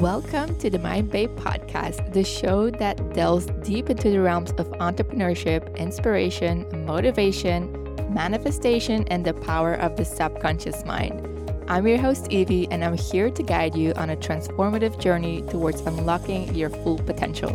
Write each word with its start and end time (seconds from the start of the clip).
Welcome 0.00 0.56
to 0.60 0.70
the 0.70 0.78
Mind 0.78 1.10
Babe 1.10 1.36
podcast, 1.36 2.14
the 2.14 2.24
show 2.24 2.70
that 2.70 3.12
delves 3.12 3.44
deep 3.62 3.90
into 3.90 4.08
the 4.08 4.22
realms 4.22 4.50
of 4.52 4.66
entrepreneurship, 4.80 5.76
inspiration, 5.76 6.66
motivation, 6.86 7.70
manifestation, 8.10 9.06
and 9.08 9.26
the 9.26 9.34
power 9.34 9.74
of 9.74 9.98
the 9.98 10.06
subconscious 10.06 10.86
mind. 10.86 11.20
I'm 11.68 11.86
your 11.86 11.98
host, 11.98 12.28
Evie, 12.30 12.66
and 12.70 12.82
I'm 12.82 12.96
here 12.96 13.30
to 13.30 13.42
guide 13.42 13.76
you 13.76 13.92
on 13.92 14.08
a 14.08 14.16
transformative 14.16 14.98
journey 14.98 15.42
towards 15.42 15.82
unlocking 15.82 16.54
your 16.54 16.70
full 16.70 16.96
potential. 16.96 17.50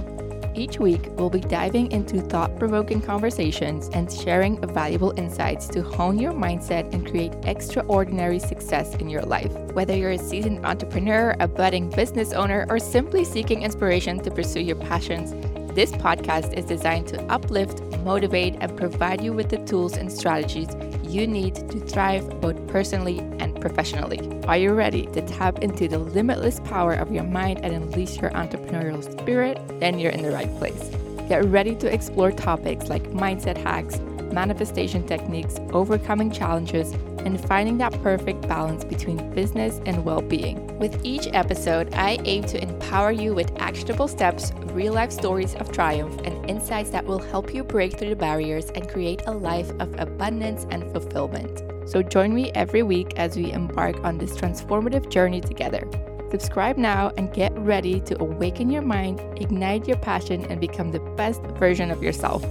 Each 0.57 0.79
week, 0.79 1.09
we'll 1.17 1.29
be 1.29 1.41
diving 1.41 1.91
into 1.91 2.21
thought 2.21 2.57
provoking 2.57 3.01
conversations 3.01 3.89
and 3.89 4.09
sharing 4.11 4.57
valuable 4.73 5.13
insights 5.17 5.67
to 5.69 5.83
hone 5.83 6.17
your 6.17 6.31
mindset 6.31 6.93
and 6.93 7.05
create 7.05 7.33
extraordinary 7.43 8.39
success 8.39 8.95
in 8.95 9.09
your 9.09 9.23
life. 9.23 9.51
Whether 9.73 9.97
you're 9.97 10.11
a 10.11 10.17
seasoned 10.17 10.65
entrepreneur, 10.65 11.35
a 11.41 11.47
budding 11.49 11.89
business 11.89 12.31
owner, 12.31 12.65
or 12.69 12.79
simply 12.79 13.25
seeking 13.25 13.63
inspiration 13.63 14.19
to 14.19 14.31
pursue 14.31 14.61
your 14.61 14.77
passions, 14.77 15.31
this 15.75 15.91
podcast 15.91 16.53
is 16.53 16.63
designed 16.63 17.07
to 17.07 17.21
uplift, 17.23 17.81
motivate, 18.05 18.55
and 18.61 18.77
provide 18.77 19.21
you 19.21 19.33
with 19.33 19.49
the 19.49 19.57
tools 19.65 19.97
and 19.97 20.09
strategies 20.09 20.69
you 21.03 21.27
need 21.27 21.55
to 21.55 21.79
thrive 21.81 22.41
both 22.41 22.67
personally 22.67 23.19
and 23.39 23.54
professionally. 23.65 24.19
Are 24.47 24.57
you 24.57 24.73
ready 24.73 25.07
to 25.07 25.21
tap 25.23 25.57
into 25.63 25.87
the 25.87 25.97
limitless 25.97 26.59
power 26.59 26.93
of 26.93 27.11
your 27.11 27.23
mind 27.23 27.61
and 27.63 27.73
unleash 27.73 28.17
your 28.17 28.29
entrepreneurial 28.29 29.01
spirit? 29.19 29.59
Then 29.79 29.97
you're 29.97 30.11
in 30.11 30.21
the 30.21 30.29
right 30.29 30.55
place. 30.59 30.91
Get 31.27 31.43
ready 31.45 31.73
to 31.77 31.91
explore 31.91 32.31
topics 32.31 32.89
like 32.89 33.01
mindset 33.05 33.57
hacks, 33.57 33.97
manifestation 34.31 35.07
techniques, 35.07 35.55
overcoming 35.73 36.29
challenges, 36.29 36.91
and 37.25 37.41
finding 37.41 37.79
that 37.79 37.91
perfect 38.03 38.47
balance 38.47 38.85
between 38.85 39.33
business 39.33 39.81
and 39.87 40.05
well 40.05 40.21
being. 40.21 40.77
With 40.77 41.03
each 41.03 41.27
episode, 41.33 41.91
I 41.95 42.19
aim 42.25 42.43
to 42.43 42.61
empower 42.61 43.11
you 43.11 43.33
with 43.33 43.51
actionable 43.57 44.07
steps, 44.07 44.51
real 44.73 44.93
life 44.93 45.11
stories 45.11 45.55
of 45.55 45.71
triumph, 45.71 46.21
and 46.23 46.47
insights 46.47 46.91
that 46.91 47.05
will 47.05 47.17
help 47.17 47.51
you 47.51 47.63
break 47.63 47.97
through 47.97 48.09
the 48.09 48.15
barriers 48.15 48.69
and 48.75 48.87
create 48.87 49.23
a 49.25 49.31
life 49.31 49.71
of 49.79 49.99
abundance 49.99 50.67
and 50.69 50.83
fulfillment. 50.91 51.63
So 51.85 52.01
join 52.01 52.33
me 52.33 52.51
every 52.53 52.81
week 52.81 53.13
as 53.15 53.35
we 53.35 53.51
embark 53.51 54.03
on 54.03 54.17
this 54.17 54.35
transformative 54.35 55.09
journey 55.09 55.39
together. 55.39 55.87
Subscribe 56.31 56.77
now 56.77 57.11
and 57.15 57.31
get 57.31 57.55
ready 57.57 57.99
to 58.01 58.19
awaken 58.19 58.71
your 58.71 58.81
mind, 58.81 59.19
ignite 59.39 59.87
your 59.87 59.97
passion, 59.97 60.45
and 60.45 60.59
become 60.59 60.91
the 60.91 60.99
best 61.15 61.41
version 61.59 61.91
of 61.91 62.01
yourself. 62.01 62.41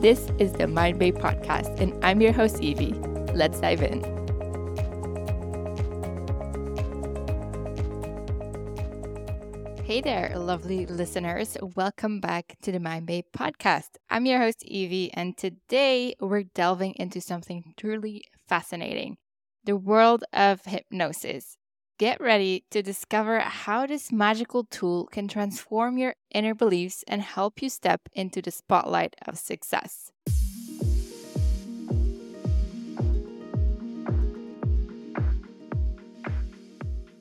This 0.00 0.30
is 0.38 0.52
the 0.52 0.68
Mind 0.68 1.00
Babe 1.00 1.18
podcast, 1.18 1.80
and 1.80 1.92
I'm 2.04 2.20
your 2.20 2.32
host, 2.32 2.62
Evie. 2.62 2.92
Let's 3.34 3.60
dive 3.60 3.82
in. 3.82 4.20
Hey 9.84 10.00
there, 10.00 10.32
lovely 10.38 10.86
listeners. 10.86 11.56
Welcome 11.74 12.20
back 12.20 12.56
to 12.62 12.70
the 12.70 12.78
Mind 12.78 13.06
Babe 13.06 13.24
podcast. 13.36 13.96
I'm 14.08 14.24
your 14.24 14.38
host, 14.38 14.62
Evie, 14.64 15.12
and 15.12 15.36
today 15.36 16.14
we're 16.20 16.44
delving 16.44 16.94
into 16.94 17.20
something 17.20 17.74
truly 17.76 18.22
fascinating 18.50 19.16
the 19.62 19.76
world 19.76 20.24
of 20.32 20.64
hypnosis. 20.64 21.56
Get 21.98 22.20
ready 22.20 22.64
to 22.72 22.82
discover 22.82 23.38
how 23.38 23.86
this 23.86 24.10
magical 24.10 24.64
tool 24.64 25.06
can 25.12 25.28
transform 25.28 25.98
your 25.98 26.14
inner 26.32 26.54
beliefs 26.54 27.04
and 27.06 27.22
help 27.22 27.62
you 27.62 27.68
step 27.68 28.00
into 28.12 28.42
the 28.42 28.50
spotlight 28.50 29.14
of 29.28 29.38
success. 29.38 30.10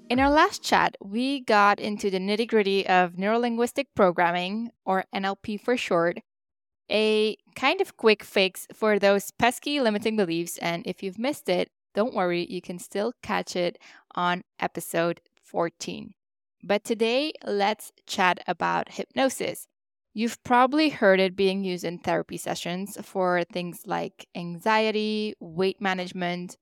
In 0.09 0.19
our 0.19 0.31
last 0.31 0.63
chat, 0.63 0.95
we 0.99 1.41
got 1.41 1.79
into 1.79 2.09
the 2.09 2.17
nitty 2.17 2.47
gritty 2.47 2.87
of 2.87 3.13
neurolinguistic 3.13 3.85
programming, 3.95 4.71
or 4.83 5.03
NLP 5.13 5.61
for 5.61 5.77
short, 5.77 6.17
a 6.89 7.37
kind 7.55 7.81
of 7.81 7.97
quick 7.97 8.23
fix 8.23 8.67
for 8.73 8.99
those 8.99 9.31
pesky 9.31 9.79
limiting 9.79 10.15
beliefs. 10.15 10.57
And 10.59 10.85
if 10.85 11.03
you've 11.03 11.19
missed 11.19 11.49
it, 11.49 11.69
don't 11.95 12.13
worry, 12.13 12.45
you 12.49 12.61
can 12.61 12.79
still 12.79 13.13
catch 13.21 13.55
it 13.55 13.77
on 14.15 14.43
episode 14.59 15.21
14. 15.41 16.13
But 16.63 16.83
today, 16.83 17.33
let's 17.45 17.91
chat 18.05 18.39
about 18.47 18.93
hypnosis. 18.93 19.67
You've 20.13 20.43
probably 20.43 20.89
heard 20.89 21.19
it 21.19 21.35
being 21.35 21.63
used 21.63 21.83
in 21.83 21.99
therapy 21.99 22.37
sessions 22.37 22.97
for 23.01 23.43
things 23.43 23.81
like 23.85 24.27
anxiety, 24.35 25.35
weight 25.39 25.79
management, 25.79 26.57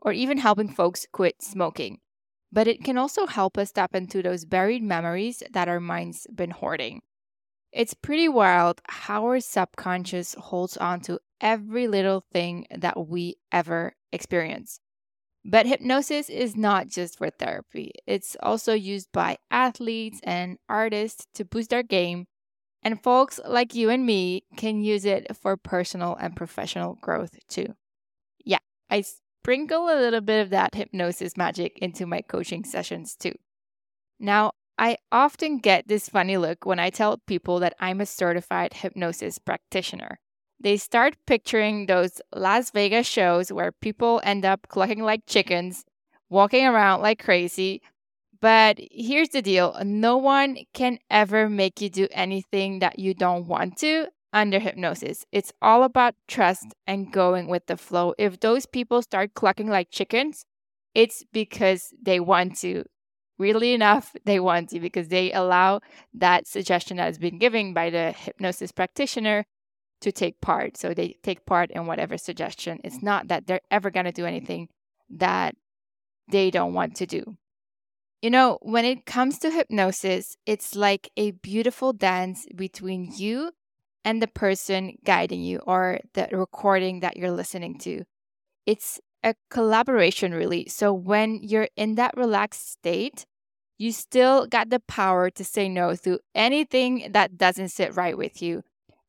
or 0.00 0.12
even 0.12 0.38
helping 0.38 0.68
folks 0.68 1.06
quit 1.12 1.42
smoking. 1.42 1.98
But 2.50 2.66
it 2.66 2.82
can 2.82 2.96
also 2.96 3.26
help 3.26 3.58
us 3.58 3.72
tap 3.72 3.94
into 3.94 4.22
those 4.22 4.44
buried 4.44 4.82
memories 4.82 5.42
that 5.52 5.68
our 5.68 5.80
minds 5.80 6.26
been 6.34 6.50
hoarding. 6.50 7.02
It's 7.72 7.94
pretty 7.94 8.28
wild 8.28 8.80
how 8.88 9.24
our 9.24 9.40
subconscious 9.40 10.34
holds 10.38 10.76
on 10.76 11.00
to 11.02 11.20
every 11.40 11.86
little 11.86 12.24
thing 12.32 12.66
that 12.70 13.08
we 13.08 13.36
ever 13.52 13.94
experience. 14.12 14.80
But 15.44 15.66
hypnosis 15.66 16.28
is 16.28 16.56
not 16.56 16.88
just 16.88 17.18
for 17.18 17.30
therapy, 17.30 17.92
it's 18.06 18.36
also 18.42 18.74
used 18.74 19.10
by 19.12 19.38
athletes 19.50 20.20
and 20.24 20.58
artists 20.68 21.26
to 21.34 21.44
boost 21.44 21.70
their 21.70 21.82
game. 21.82 22.26
And 22.82 23.02
folks 23.02 23.40
like 23.46 23.74
you 23.74 23.90
and 23.90 24.04
me 24.06 24.44
can 24.56 24.82
use 24.82 25.04
it 25.04 25.36
for 25.36 25.56
personal 25.56 26.16
and 26.16 26.36
professional 26.36 26.98
growth 27.00 27.36
too. 27.48 27.74
Yeah, 28.44 28.58
I 28.90 29.02
sprinkle 29.02 29.88
a 29.88 29.98
little 29.98 30.20
bit 30.20 30.40
of 30.42 30.50
that 30.50 30.74
hypnosis 30.74 31.36
magic 31.36 31.78
into 31.78 32.06
my 32.06 32.20
coaching 32.22 32.64
sessions 32.64 33.16
too. 33.16 33.34
Now, 34.20 34.52
I 34.78 34.98
often 35.10 35.58
get 35.58 35.88
this 35.88 36.08
funny 36.08 36.36
look 36.36 36.64
when 36.64 36.78
I 36.78 36.90
tell 36.90 37.18
people 37.18 37.58
that 37.60 37.74
I'm 37.80 38.00
a 38.00 38.06
certified 38.06 38.74
hypnosis 38.74 39.38
practitioner 39.38 40.18
they 40.60 40.76
start 40.76 41.16
picturing 41.26 41.86
those 41.86 42.20
Las 42.34 42.70
Vegas 42.70 43.06
shows 43.06 43.52
where 43.52 43.72
people 43.72 44.20
end 44.24 44.44
up 44.44 44.66
clucking 44.68 45.02
like 45.02 45.26
chickens, 45.26 45.84
walking 46.28 46.66
around 46.66 47.00
like 47.00 47.22
crazy. 47.22 47.80
But 48.40 48.78
here's 48.90 49.30
the 49.30 49.42
deal 49.42 49.76
no 49.84 50.16
one 50.16 50.58
can 50.72 50.98
ever 51.10 51.48
make 51.48 51.80
you 51.80 51.88
do 51.88 52.08
anything 52.10 52.80
that 52.80 52.98
you 52.98 53.14
don't 53.14 53.46
want 53.46 53.78
to 53.78 54.08
under 54.32 54.58
hypnosis. 54.58 55.24
It's 55.32 55.52
all 55.62 55.82
about 55.84 56.14
trust 56.26 56.66
and 56.86 57.12
going 57.12 57.48
with 57.48 57.66
the 57.66 57.76
flow. 57.76 58.14
If 58.18 58.40
those 58.40 58.66
people 58.66 59.02
start 59.02 59.34
clucking 59.34 59.68
like 59.68 59.90
chickens, 59.90 60.44
it's 60.94 61.24
because 61.32 61.92
they 62.00 62.20
want 62.20 62.58
to. 62.58 62.84
Really 63.38 63.72
enough, 63.72 64.14
they 64.24 64.40
want 64.40 64.70
to 64.70 64.80
because 64.80 65.08
they 65.08 65.32
allow 65.32 65.80
that 66.14 66.46
suggestion 66.46 66.96
that 66.96 67.04
has 67.04 67.18
been 67.18 67.38
given 67.38 67.72
by 67.72 67.90
the 67.90 68.12
hypnosis 68.12 68.72
practitioner 68.72 69.46
to 70.00 70.12
take 70.12 70.40
part. 70.40 70.76
So 70.76 70.92
they 70.92 71.16
take 71.22 71.46
part 71.46 71.70
in 71.70 71.86
whatever 71.86 72.18
suggestion. 72.18 72.80
It's 72.84 73.02
not 73.02 73.28
that 73.28 73.46
they're 73.46 73.60
ever 73.70 73.90
going 73.90 74.06
to 74.06 74.12
do 74.12 74.26
anything 74.26 74.68
that 75.10 75.54
they 76.30 76.50
don't 76.50 76.74
want 76.74 76.96
to 76.96 77.06
do. 77.06 77.36
You 78.22 78.30
know, 78.30 78.58
when 78.62 78.84
it 78.84 79.06
comes 79.06 79.38
to 79.38 79.50
hypnosis, 79.50 80.36
it's 80.44 80.74
like 80.74 81.10
a 81.16 81.30
beautiful 81.30 81.92
dance 81.92 82.46
between 82.54 83.12
you 83.16 83.52
and 84.04 84.20
the 84.20 84.26
person 84.26 84.96
guiding 85.04 85.42
you 85.42 85.58
or 85.58 86.00
the 86.14 86.28
recording 86.32 87.00
that 87.00 87.16
you're 87.16 87.30
listening 87.30 87.78
to. 87.78 88.02
It's 88.66 89.00
a 89.22 89.34
collaboration, 89.50 90.32
really. 90.32 90.68
So 90.68 90.92
when 90.92 91.40
you're 91.42 91.68
in 91.76 91.96
that 91.96 92.16
relaxed 92.16 92.70
state, 92.70 93.26
you 93.78 93.92
still 93.92 94.46
got 94.46 94.70
the 94.70 94.80
power 94.80 95.30
to 95.30 95.44
say 95.44 95.68
no 95.68 95.94
to 95.94 96.18
anything 96.34 97.08
that 97.12 97.38
doesn't 97.38 97.68
sit 97.68 97.96
right 97.96 98.16
with 98.16 98.42
you. 98.42 98.62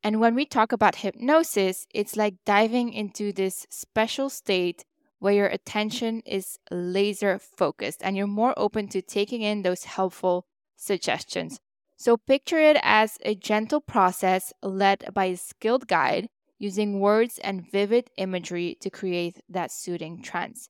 And 0.04 0.20
when 0.20 0.36
we 0.36 0.46
talk 0.46 0.72
about 0.72 0.96
hypnosis, 0.96 1.86
it's 1.94 2.16
like 2.16 2.36
diving 2.46 2.94
into 2.94 3.34
this 3.34 3.68
special 3.70 4.30
state 4.30 4.86
where 5.20 5.34
your 5.34 5.48
attention 5.48 6.22
is 6.26 6.58
laser 6.72 7.38
focused 7.40 8.02
and 8.04 8.16
you're 8.16 8.28
more 8.28 8.54
open 8.56 8.88
to 8.90 9.02
taking 9.02 9.42
in 9.42 9.64
those 9.64 9.84
helpful 9.84 10.46
suggestions. 10.78 11.60
So 11.98 12.16
picture 12.16 12.60
it 12.60 12.78
as 12.82 13.18
a 13.26 13.36
gentle 13.36 13.82
process 13.82 14.54
led 14.64 15.14
by 15.14 15.26
a 15.26 15.38
skilled 15.38 15.88
guide 15.88 16.30
using 16.60 17.00
words 17.00 17.40
and 17.40 17.70
vivid 17.72 18.10
imagery 18.18 18.78
to 18.82 18.90
create 18.90 19.40
that 19.50 19.72
soothing 19.72 20.22
trance. 20.22 20.70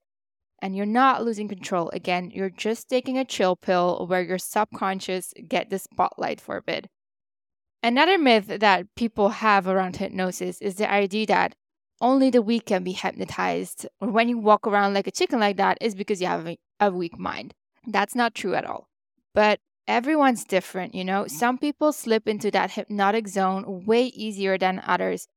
And 0.62 0.75
you're 0.75 0.86
not 0.86 1.24
losing 1.24 1.47
control. 1.47 1.89
Again, 1.89 2.31
you're 2.33 2.50
just 2.50 2.89
taking 2.89 3.18
a 3.18 3.25
chill 3.25 3.56
pill 3.56 4.06
where 4.07 4.21
your 4.21 4.38
subconscious 4.38 5.33
get 5.47 5.69
the 5.69 5.80
spotlight 5.80 6.39
for 6.39 6.57
a 6.57 6.62
bit. 6.62 6.88
Another 7.81 8.18
myth 8.18 8.47
that 8.47 8.94
people 8.95 9.30
have 9.30 9.68
around 9.68 9.95
hypnosis 9.95 10.62
is 10.62 10.75
the 10.75 10.91
idea 10.91 11.25
that 11.27 11.56
only 12.01 12.30
the 12.30 12.41
weak 12.41 12.65
can 12.65 12.83
be 12.83 12.91
hypnotized, 12.91 13.88
or 14.00 14.09
when 14.09 14.30
you 14.30 14.38
walk 14.38 14.68
around 14.68 14.94
like 14.94 15.07
a 15.07 15.12
chicken 15.12 15.39
like 15.39 15.57
that 15.57 15.77
is 15.81 15.95
because 15.95 16.21
you 16.21 16.27
have 16.27 16.56
a, 16.80 16.91
weak 16.91 17.18
mind. 17.18 17.53
That's 17.88 18.15
not 18.15 18.36
true 18.36 18.56
at 18.56 18.65
all. 18.65 18.88
But 19.33 19.59
everyone's 19.88 20.44
different, 20.44 20.95
you 20.95 21.03
know? 21.03 21.27
Some 21.27 21.57
people 21.57 21.91
slip 21.91 22.27
into 22.27 22.51
that 22.51 22.71
hypnotic 22.71 23.27
zone 23.27 23.86
way 23.86 24.06
easier 24.06 24.57
than 24.57 24.81
others, 24.86 25.27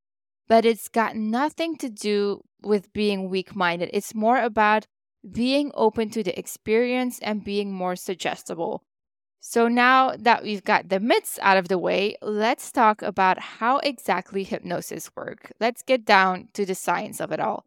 but 0.47 0.65
it's 0.65 0.89
got 0.89 1.15
nothing 1.15 1.77
to 1.77 1.89
do 1.89 2.41
with 2.61 2.93
being 2.93 3.29
weak 3.29 3.55
minded. 3.55 3.89
It's 3.93 4.15
more 4.15 4.39
about 4.39 4.85
being 5.29 5.71
open 5.73 6.09
to 6.11 6.23
the 6.23 6.37
experience 6.37 7.19
and 7.21 7.43
being 7.43 7.71
more 7.71 7.95
suggestible. 7.95 8.83
So, 9.39 9.67
now 9.67 10.15
that 10.17 10.43
we've 10.43 10.63
got 10.63 10.87
the 10.87 11.01
myths 11.01 11.37
out 11.41 11.57
of 11.57 11.67
the 11.67 11.77
way, 11.77 12.15
let's 12.21 12.71
talk 12.71 13.01
about 13.01 13.39
how 13.39 13.79
exactly 13.79 14.43
hypnosis 14.43 15.09
works. 15.17 15.51
Let's 15.59 15.83
get 15.83 16.05
down 16.05 16.47
to 16.53 16.65
the 16.65 16.75
science 16.75 17.19
of 17.19 17.31
it 17.33 17.41
all. 17.41 17.65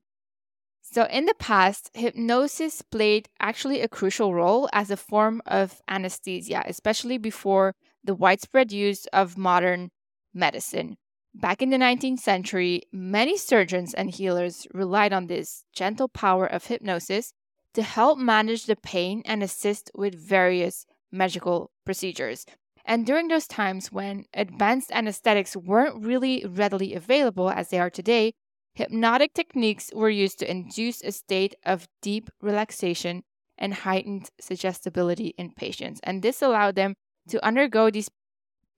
So, 0.81 1.05
in 1.05 1.27
the 1.27 1.35
past, 1.35 1.91
hypnosis 1.93 2.81
played 2.81 3.29
actually 3.41 3.83
a 3.83 3.89
crucial 3.89 4.33
role 4.33 4.71
as 4.73 4.91
a 4.91 4.97
form 4.97 5.43
of 5.45 5.83
anesthesia, 5.87 6.63
especially 6.67 7.19
before 7.19 7.75
the 8.03 8.15
widespread 8.15 8.73
use 8.73 9.05
of 9.07 9.37
modern 9.37 9.91
medicine. 10.33 10.97
Back 11.39 11.61
in 11.61 11.69
the 11.69 11.77
19th 11.77 12.21
century, 12.21 12.85
many 12.93 13.37
surgeons 13.37 13.93
and 13.93 14.11
healers 14.11 14.67
relied 14.73 15.13
on 15.13 15.27
this 15.27 15.65
gentle 15.75 16.09
power 16.09 16.47
of 16.47 16.65
hypnosis 16.65 17.35
to 17.75 17.83
help 17.83 18.19
manage 18.19 18.65
the 18.65 18.75
pain 18.75 19.21
and 19.27 19.43
assist 19.43 19.91
with 19.95 20.15
various 20.15 20.87
medical 21.13 21.71
procedures. 21.85 22.47
And 22.87 23.05
during 23.05 23.29
those 23.29 23.47
times 23.47 23.93
when 23.93 24.25
advanced 24.33 24.91
anesthetics 24.93 25.55
weren't 25.55 26.03
really 26.03 26.43
readily 26.49 26.95
available 26.95 27.51
as 27.51 27.69
they 27.69 27.79
are 27.79 27.91
today, 27.91 28.33
hypnotic 28.73 29.35
techniques 29.35 29.91
were 29.95 30.09
used 30.09 30.39
to 30.39 30.51
induce 30.51 31.03
a 31.03 31.13
state 31.13 31.55
of 31.67 31.87
deep 32.01 32.31
relaxation 32.41 33.25
and 33.59 33.75
heightened 33.75 34.31
suggestibility 34.41 35.35
in 35.37 35.53
patients. 35.53 36.01
And 36.03 36.23
this 36.23 36.41
allowed 36.41 36.77
them 36.77 36.95
to 37.29 37.45
undergo 37.45 37.91
these 37.91 38.09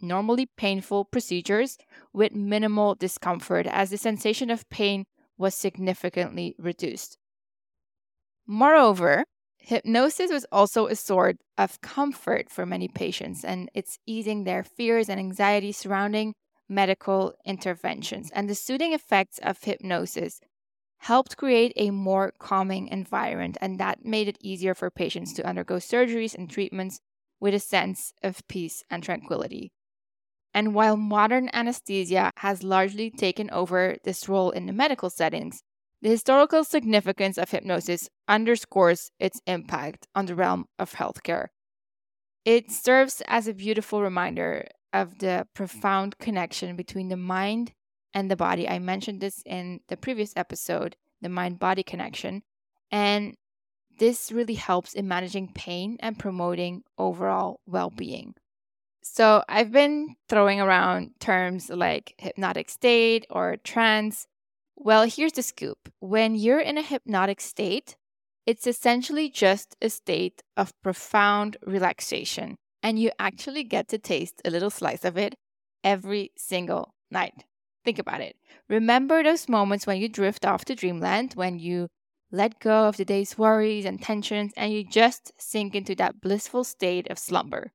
normally 0.00 0.46
painful 0.56 1.04
procedures 1.06 1.78
with 2.12 2.34
minimal 2.34 2.94
discomfort, 2.94 3.66
as 3.66 3.90
the 3.90 3.98
sensation 3.98 4.50
of 4.50 4.68
pain 4.70 5.04
was 5.36 5.54
significantly 5.54 6.54
reduced. 6.58 7.18
Moreover, 8.46 9.24
hypnosis 9.58 10.32
was 10.32 10.46
also 10.50 10.86
a 10.86 10.96
sort 10.96 11.36
of 11.56 11.80
comfort 11.80 12.50
for 12.50 12.66
many 12.66 12.88
patients, 12.88 13.44
and 13.44 13.70
it's 13.74 13.98
easing 14.06 14.44
their 14.44 14.64
fears 14.64 15.08
and 15.08 15.20
anxiety 15.20 15.70
surrounding 15.72 16.34
medical 16.68 17.34
interventions. 17.44 18.30
And 18.32 18.48
the 18.48 18.54
soothing 18.54 18.92
effects 18.92 19.38
of 19.38 19.62
hypnosis 19.62 20.40
helped 20.98 21.36
create 21.36 21.72
a 21.76 21.90
more 21.90 22.32
calming 22.38 22.88
environment, 22.88 23.58
and 23.60 23.78
that 23.78 24.04
made 24.04 24.28
it 24.28 24.38
easier 24.40 24.74
for 24.74 24.90
patients 24.90 25.32
to 25.34 25.46
undergo 25.46 25.76
surgeries 25.76 26.34
and 26.34 26.50
treatments 26.50 27.00
with 27.40 27.54
a 27.54 27.60
sense 27.60 28.12
of 28.22 28.46
peace 28.48 28.82
and 28.90 29.02
tranquility. 29.02 29.72
And 30.58 30.74
while 30.74 30.96
modern 30.96 31.48
anesthesia 31.52 32.32
has 32.38 32.64
largely 32.64 33.12
taken 33.12 33.48
over 33.50 33.96
this 34.02 34.28
role 34.28 34.50
in 34.50 34.66
the 34.66 34.72
medical 34.72 35.08
settings, 35.08 35.62
the 36.02 36.08
historical 36.08 36.64
significance 36.64 37.38
of 37.38 37.52
hypnosis 37.52 38.10
underscores 38.26 39.12
its 39.20 39.40
impact 39.46 40.08
on 40.16 40.26
the 40.26 40.34
realm 40.34 40.66
of 40.76 40.94
healthcare. 40.94 41.50
It 42.44 42.72
serves 42.72 43.22
as 43.28 43.46
a 43.46 43.54
beautiful 43.54 44.02
reminder 44.02 44.66
of 44.92 45.20
the 45.20 45.46
profound 45.54 46.18
connection 46.18 46.74
between 46.74 47.08
the 47.08 47.16
mind 47.16 47.70
and 48.12 48.28
the 48.28 48.34
body. 48.34 48.68
I 48.68 48.80
mentioned 48.80 49.20
this 49.20 49.40
in 49.46 49.78
the 49.86 49.96
previous 49.96 50.32
episode, 50.34 50.96
the 51.20 51.28
mind 51.28 51.60
body 51.60 51.84
connection. 51.84 52.42
And 52.90 53.36
this 54.00 54.32
really 54.32 54.54
helps 54.54 54.92
in 54.92 55.06
managing 55.06 55.52
pain 55.52 55.98
and 56.00 56.18
promoting 56.18 56.82
overall 56.98 57.60
well 57.64 57.90
being. 57.90 58.34
So, 59.02 59.42
I've 59.48 59.72
been 59.72 60.16
throwing 60.28 60.60
around 60.60 61.18
terms 61.20 61.70
like 61.70 62.14
hypnotic 62.18 62.68
state 62.68 63.26
or 63.30 63.56
trance. 63.56 64.26
Well, 64.76 65.04
here's 65.08 65.32
the 65.32 65.42
scoop 65.42 65.88
when 66.00 66.34
you're 66.34 66.60
in 66.60 66.78
a 66.78 66.82
hypnotic 66.82 67.40
state, 67.40 67.96
it's 68.46 68.66
essentially 68.66 69.28
just 69.30 69.76
a 69.82 69.90
state 69.90 70.42
of 70.56 70.72
profound 70.82 71.56
relaxation, 71.66 72.56
and 72.82 72.98
you 72.98 73.10
actually 73.18 73.64
get 73.64 73.88
to 73.88 73.98
taste 73.98 74.40
a 74.44 74.50
little 74.50 74.70
slice 74.70 75.04
of 75.04 75.16
it 75.16 75.34
every 75.82 76.30
single 76.36 76.94
night. 77.10 77.44
Think 77.84 77.98
about 77.98 78.20
it. 78.20 78.36
Remember 78.68 79.22
those 79.22 79.48
moments 79.48 79.86
when 79.86 80.00
you 80.00 80.08
drift 80.08 80.44
off 80.46 80.64
to 80.66 80.74
dreamland, 80.74 81.34
when 81.34 81.58
you 81.58 81.88
let 82.30 82.60
go 82.60 82.86
of 82.88 82.96
the 82.96 83.04
day's 83.04 83.38
worries 83.38 83.84
and 83.84 84.00
tensions, 84.02 84.52
and 84.56 84.72
you 84.72 84.84
just 84.84 85.32
sink 85.40 85.74
into 85.74 85.94
that 85.96 86.20
blissful 86.20 86.64
state 86.64 87.08
of 87.10 87.18
slumber. 87.18 87.72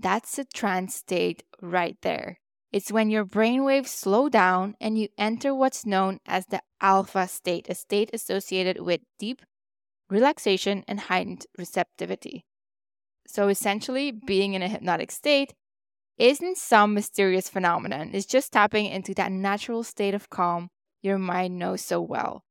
That's 0.00 0.38
a 0.38 0.44
trance 0.44 0.94
state 0.94 1.42
right 1.60 1.98
there. 2.00 2.38
It's 2.72 2.90
when 2.90 3.10
your 3.10 3.26
brainwaves 3.26 3.88
slow 3.88 4.30
down 4.30 4.74
and 4.80 4.96
you 4.96 5.08
enter 5.18 5.54
what's 5.54 5.84
known 5.84 6.20
as 6.24 6.46
the 6.46 6.62
alpha 6.80 7.28
state, 7.28 7.66
a 7.68 7.74
state 7.74 8.08
associated 8.14 8.80
with 8.80 9.02
deep 9.18 9.42
relaxation 10.08 10.84
and 10.88 11.00
heightened 11.00 11.44
receptivity. 11.58 12.46
So 13.26 13.48
essentially, 13.48 14.10
being 14.10 14.54
in 14.54 14.62
a 14.62 14.68
hypnotic 14.68 15.10
state 15.10 15.52
isn't 16.16 16.56
some 16.56 16.94
mysterious 16.94 17.50
phenomenon, 17.50 18.10
it's 18.14 18.24
just 18.24 18.52
tapping 18.52 18.86
into 18.86 19.12
that 19.14 19.32
natural 19.32 19.84
state 19.84 20.14
of 20.14 20.30
calm 20.30 20.70
your 21.02 21.18
mind 21.18 21.58
knows 21.58 21.82
so 21.84 22.00
well. 22.00 22.44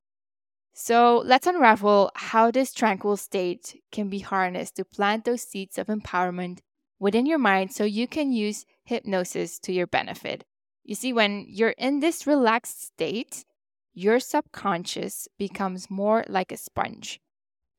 So 0.72 1.20
let's 1.26 1.48
unravel 1.48 2.12
how 2.14 2.52
this 2.52 2.72
tranquil 2.72 3.16
state 3.16 3.76
can 3.90 4.08
be 4.08 4.20
harnessed 4.20 4.76
to 4.76 4.84
plant 4.84 5.24
those 5.24 5.42
seeds 5.42 5.78
of 5.78 5.88
empowerment 5.88 6.60
within 7.00 7.26
your 7.26 7.38
mind 7.38 7.72
so 7.72 7.82
you 7.82 8.06
can 8.06 8.30
use 8.30 8.66
hypnosis 8.84 9.58
to 9.58 9.72
your 9.72 9.88
benefit. 9.88 10.44
You 10.84 10.94
see, 10.94 11.12
when 11.12 11.46
you're 11.48 11.70
in 11.70 11.98
this 11.98 12.26
relaxed 12.26 12.84
state, 12.84 13.44
your 13.92 14.20
subconscious 14.20 15.26
becomes 15.38 15.90
more 15.90 16.24
like 16.28 16.52
a 16.52 16.56
sponge, 16.56 17.20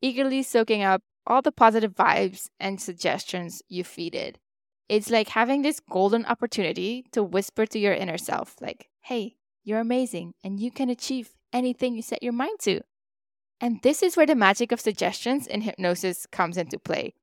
eagerly 0.02 0.44
soaking 0.44 0.84
up 0.84 1.02
all 1.26 1.42
the 1.42 1.52
positive 1.52 1.94
vibes 1.94 2.50
and 2.60 2.82
suggestions 2.82 3.62
you 3.70 3.84
feed 3.84 4.16
it. 4.16 4.38
It's 4.90 5.10
like 5.10 5.30
having 5.30 5.62
this 5.62 5.80
golden 5.80 6.26
opportunity 6.26 7.06
to 7.12 7.24
whisper 7.24 7.66
to 7.68 7.80
your 7.80 7.94
inner 7.94 8.18
self, 8.18 8.56
like, 8.60 8.90
hey, 9.02 9.36
you're 9.64 9.80
amazing 9.80 10.34
and 10.44 10.60
you 10.60 10.72
can 10.72 10.90
achieve 10.90 11.30
anything 11.54 11.96
you 11.96 12.02
set 12.02 12.24
your 12.24 12.34
mind 12.34 12.60
to. 12.62 12.82
And 13.62 13.80
this 13.84 14.02
is 14.02 14.18
where 14.18 14.26
the 14.26 14.36
magic 14.36 14.72
of 14.72 14.82
suggestions 14.82 15.46
in 15.46 15.62
hypnosis 15.62 16.26
comes 16.32 16.58
into 16.58 16.80
play. 16.80 17.14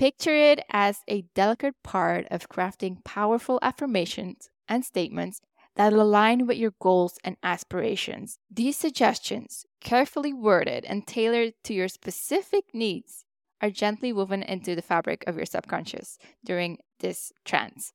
Picture 0.00 0.34
it 0.34 0.60
as 0.70 1.00
a 1.08 1.26
delicate 1.34 1.74
part 1.84 2.26
of 2.30 2.48
crafting 2.48 3.04
powerful 3.04 3.58
affirmations 3.60 4.48
and 4.66 4.82
statements 4.82 5.42
that 5.76 5.92
align 5.92 6.46
with 6.46 6.56
your 6.56 6.72
goals 6.80 7.18
and 7.22 7.36
aspirations. 7.42 8.38
These 8.50 8.78
suggestions, 8.78 9.66
carefully 9.82 10.32
worded 10.32 10.86
and 10.86 11.06
tailored 11.06 11.52
to 11.64 11.74
your 11.74 11.88
specific 11.88 12.64
needs, 12.72 13.26
are 13.60 13.68
gently 13.68 14.10
woven 14.10 14.42
into 14.42 14.74
the 14.74 14.80
fabric 14.80 15.22
of 15.26 15.36
your 15.36 15.44
subconscious 15.44 16.16
during 16.42 16.78
this 17.00 17.30
trance. 17.44 17.92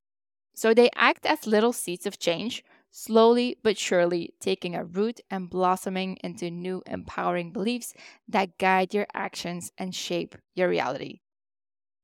So 0.54 0.76
they 0.76 0.92
act 0.94 1.26
as 1.26 1.48
little 1.48 1.74
seeds 1.74 2.06
of 2.06 2.20
change, 2.20 2.64
slowly 2.92 3.58
but 3.64 3.80
surely 3.80 4.36
taking 4.40 4.76
a 4.76 4.86
root 4.86 5.22
and 5.32 5.50
blossoming 5.50 6.20
into 6.24 6.52
new 6.52 6.84
empowering 6.86 7.52
beliefs 7.52 7.96
that 8.28 8.60
guide 8.60 8.94
your 8.94 9.08
actions 9.16 9.72
and 9.80 9.96
shape 9.96 10.36
your 10.54 10.70
reality. 10.70 11.22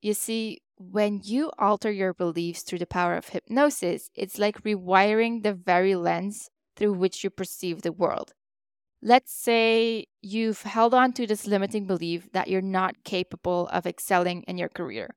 You 0.02 0.16
see, 0.16 0.62
when 0.78 1.22
you 1.24 1.52
alter 1.60 1.92
your 1.92 2.14
beliefs 2.14 2.64
through 2.64 2.80
the 2.80 2.88
power 2.88 3.16
of 3.16 3.30
hypnosis, 3.30 4.10
it's 4.16 4.40
like 4.40 4.64
rewiring 4.64 5.44
the 5.44 5.54
very 5.54 5.96
lens 5.96 6.50
through 6.76 6.94
which 6.94 7.24
you 7.24 7.30
perceive 7.30 7.84
the 7.84 7.92
world. 7.92 8.34
Let's 9.04 9.32
say 9.32 10.08
you've 10.22 10.64
held 10.64 10.94
on 10.94 11.14
to 11.14 11.28
this 11.28 11.46
limiting 11.46 11.86
belief 11.86 12.32
that 12.34 12.48
you're 12.48 12.62
not 12.62 13.04
capable 13.04 13.68
of 13.68 13.86
excelling 13.86 14.44
in 14.44 14.58
your 14.58 14.70
career. 14.70 15.16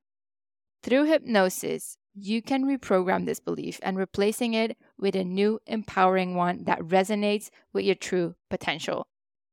Through 0.82 1.04
hypnosis, 1.04 1.96
you 2.14 2.42
can 2.42 2.64
reprogram 2.64 3.24
this 3.24 3.40
belief 3.40 3.80
and 3.82 3.96
replacing 3.96 4.52
it 4.52 4.76
with 4.98 5.16
a 5.16 5.24
new 5.24 5.60
empowering 5.66 6.34
one 6.34 6.64
that 6.64 6.80
resonates 6.80 7.48
with 7.72 7.86
your 7.86 7.94
true 7.94 8.34
potential. 8.50 9.06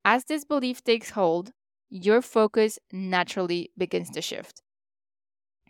As 0.04 0.26
this 0.26 0.44
belief 0.44 0.84
takes 0.84 1.12
hold, 1.12 1.52
your 1.90 2.22
focus 2.22 2.80
naturally 2.92 3.72
begins 3.78 4.10
to 4.12 4.22
shift. 4.22 4.62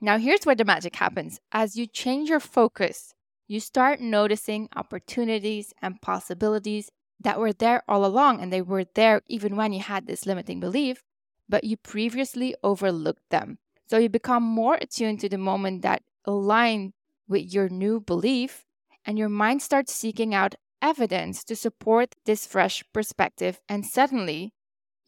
Now, 0.03 0.17
here's 0.17 0.45
where 0.45 0.55
the 0.55 0.65
magic 0.65 0.95
happens. 0.95 1.39
As 1.51 1.75
you 1.75 1.85
change 1.85 2.27
your 2.27 2.39
focus, 2.39 3.13
you 3.47 3.59
start 3.59 4.01
noticing 4.01 4.67
opportunities 4.75 5.73
and 5.79 6.01
possibilities 6.01 6.89
that 7.19 7.39
were 7.39 7.53
there 7.53 7.83
all 7.87 8.03
along, 8.03 8.41
and 8.41 8.51
they 8.51 8.63
were 8.63 8.85
there 8.95 9.21
even 9.27 9.55
when 9.55 9.73
you 9.73 9.79
had 9.79 10.07
this 10.07 10.25
limiting 10.25 10.59
belief, 10.59 11.03
but 11.47 11.63
you 11.63 11.77
previously 11.77 12.55
overlooked 12.63 13.29
them. 13.29 13.59
So 13.87 13.99
you 13.99 14.09
become 14.09 14.41
more 14.41 14.75
attuned 14.81 15.19
to 15.19 15.29
the 15.29 15.37
moment 15.37 15.83
that 15.83 16.01
align 16.25 16.93
with 17.27 17.53
your 17.53 17.69
new 17.69 17.99
belief, 17.99 18.65
and 19.05 19.19
your 19.19 19.29
mind 19.29 19.61
starts 19.61 19.93
seeking 19.93 20.33
out 20.33 20.55
evidence 20.81 21.43
to 21.43 21.55
support 21.55 22.15
this 22.25 22.47
fresh 22.47 22.83
perspective. 22.91 23.61
And 23.69 23.85
suddenly, 23.85 24.53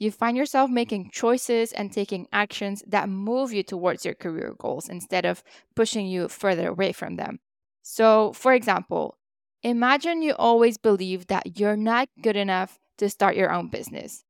you 0.03 0.11
find 0.11 0.37
yourself 0.37 0.69
making 0.69 1.09
choices 1.11 1.71
and 1.71 1.91
taking 1.91 2.27
actions 2.31 2.83
that 2.85 3.09
move 3.09 3.53
you 3.53 3.63
towards 3.63 4.05
your 4.05 4.13
career 4.13 4.53
goals 4.57 4.89
instead 4.89 5.25
of 5.25 5.43
pushing 5.75 6.05
you 6.05 6.27
further 6.27 6.67
away 6.67 6.91
from 6.91 7.15
them. 7.15 7.39
So, 7.81 8.33
for 8.33 8.53
example, 8.53 9.17
imagine 9.63 10.21
you 10.21 10.33
always 10.35 10.77
believe 10.77 11.27
that 11.27 11.57
you're 11.59 11.77
not 11.77 12.09
good 12.21 12.35
enough 12.35 12.79
to 12.97 13.09
start 13.09 13.35
your 13.35 13.51
own 13.51 13.69
business. 13.69 14.23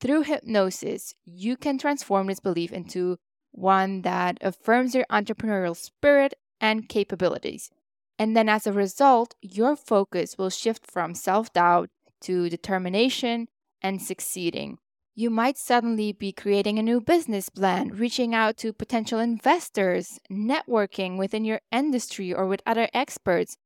Through 0.00 0.22
hypnosis, 0.22 1.14
you 1.24 1.56
can 1.56 1.78
transform 1.78 2.26
this 2.26 2.40
belief 2.40 2.72
into 2.72 3.18
one 3.52 4.02
that 4.02 4.38
affirms 4.40 4.94
your 4.94 5.06
entrepreneurial 5.10 5.76
spirit 5.76 6.34
and 6.60 6.88
capabilities. 6.88 7.70
And 8.18 8.36
then 8.36 8.48
as 8.48 8.66
a 8.66 8.72
result, 8.72 9.34
your 9.40 9.76
focus 9.76 10.36
will 10.36 10.50
shift 10.50 10.90
from 10.90 11.14
self 11.14 11.52
doubt 11.52 11.90
to 12.22 12.48
determination 12.48 13.48
and 13.80 14.02
succeeding. 14.02 14.78
You 15.18 15.30
might 15.30 15.58
suddenly 15.58 16.12
be 16.12 16.30
creating 16.30 16.78
a 16.78 16.82
new 16.82 17.00
business 17.00 17.48
plan, 17.48 17.88
reaching 17.88 18.36
out 18.36 18.56
to 18.58 18.72
potential 18.72 19.18
investors, 19.18 20.20
networking 20.30 21.18
within 21.18 21.44
your 21.44 21.60
industry 21.72 22.32
or 22.32 22.46
with 22.46 22.62
other 22.64 22.88
experts. 22.94 23.56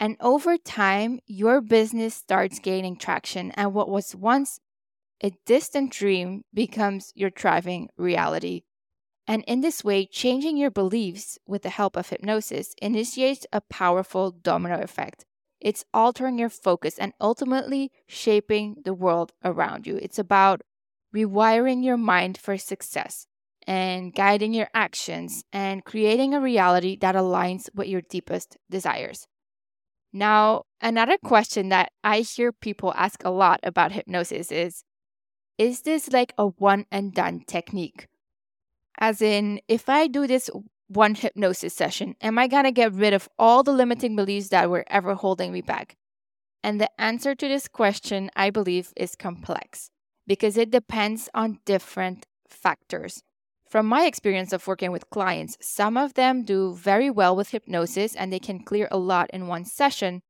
And 0.00 0.16
over 0.20 0.56
time, 0.56 1.20
your 1.26 1.60
business 1.60 2.14
starts 2.14 2.60
gaining 2.60 2.96
traction, 2.96 3.50
and 3.50 3.74
what 3.74 3.90
was 3.90 4.16
once 4.16 4.58
a 5.22 5.32
distant 5.44 5.92
dream 5.92 6.44
becomes 6.54 7.12
your 7.14 7.30
thriving 7.30 7.90
reality. 7.98 8.62
And 9.26 9.44
in 9.46 9.60
this 9.60 9.84
way, 9.84 10.06
changing 10.06 10.56
your 10.56 10.70
beliefs 10.70 11.38
with 11.46 11.60
the 11.60 11.68
help 11.68 11.94
of 11.94 12.08
hypnosis 12.08 12.74
initiates 12.80 13.46
a 13.52 13.60
powerful 13.60 14.30
domino 14.30 14.80
effect. 14.80 15.26
It's 15.60 15.84
altering 15.92 16.38
your 16.38 16.48
focus 16.48 16.98
and 16.98 17.12
ultimately 17.20 17.92
shaping 18.06 18.76
the 18.82 18.94
world 18.94 19.32
around 19.44 19.86
you. 19.86 19.96
It's 20.00 20.18
about 20.18 20.62
rewiring 21.14 21.84
your 21.84 21.96
mind 21.96 22.38
for 22.38 22.56
success 22.56 23.26
and 23.66 24.14
guiding 24.14 24.54
your 24.54 24.68
actions 24.74 25.44
and 25.52 25.84
creating 25.84 26.34
a 26.34 26.40
reality 26.40 26.96
that 26.96 27.14
aligns 27.14 27.68
with 27.74 27.88
your 27.88 28.00
deepest 28.00 28.56
desires. 28.70 29.26
Now, 30.12 30.64
another 30.80 31.16
question 31.16 31.68
that 31.70 31.92
I 32.04 32.20
hear 32.20 32.52
people 32.52 32.92
ask 32.96 33.22
a 33.24 33.30
lot 33.30 33.60
about 33.62 33.92
hypnosis 33.92 34.50
is 34.50 34.84
Is 35.58 35.82
this 35.82 36.12
like 36.12 36.34
a 36.36 36.48
one 36.48 36.86
and 36.90 37.14
done 37.14 37.44
technique? 37.46 38.08
As 38.98 39.22
in, 39.22 39.60
if 39.68 39.88
I 39.88 40.06
do 40.06 40.26
this 40.26 40.50
one 40.88 41.14
hypnosis 41.14 41.72
session, 41.72 42.14
am 42.20 42.38
I 42.38 42.46
going 42.46 42.64
to 42.64 42.72
get 42.72 42.92
rid 42.92 43.14
of 43.14 43.28
all 43.38 43.62
the 43.62 43.72
limiting 43.72 44.14
beliefs 44.14 44.48
that 44.48 44.68
were 44.68 44.84
ever 44.88 45.14
holding 45.14 45.52
me 45.52 45.62
back? 45.62 45.96
And 46.62 46.80
the 46.80 46.90
answer 47.00 47.34
to 47.34 47.48
this 47.48 47.66
question, 47.66 48.30
I 48.36 48.50
believe, 48.50 48.92
is 48.96 49.16
complex 49.16 49.90
because 50.26 50.56
it 50.56 50.70
depends 50.70 51.28
on 51.34 51.60
different 51.64 52.26
factors. 52.48 53.22
From 53.68 53.86
my 53.86 54.04
experience 54.04 54.52
of 54.52 54.66
working 54.66 54.92
with 54.92 55.08
clients, 55.10 55.56
some 55.60 55.96
of 55.96 56.14
them 56.14 56.44
do 56.44 56.74
very 56.74 57.08
well 57.10 57.34
with 57.34 57.50
hypnosis 57.50 58.14
and 58.14 58.32
they 58.32 58.38
can 58.38 58.62
clear 58.62 58.86
a 58.90 58.98
lot 58.98 59.30
in 59.30 59.46
one 59.46 59.64
session, 59.64 60.22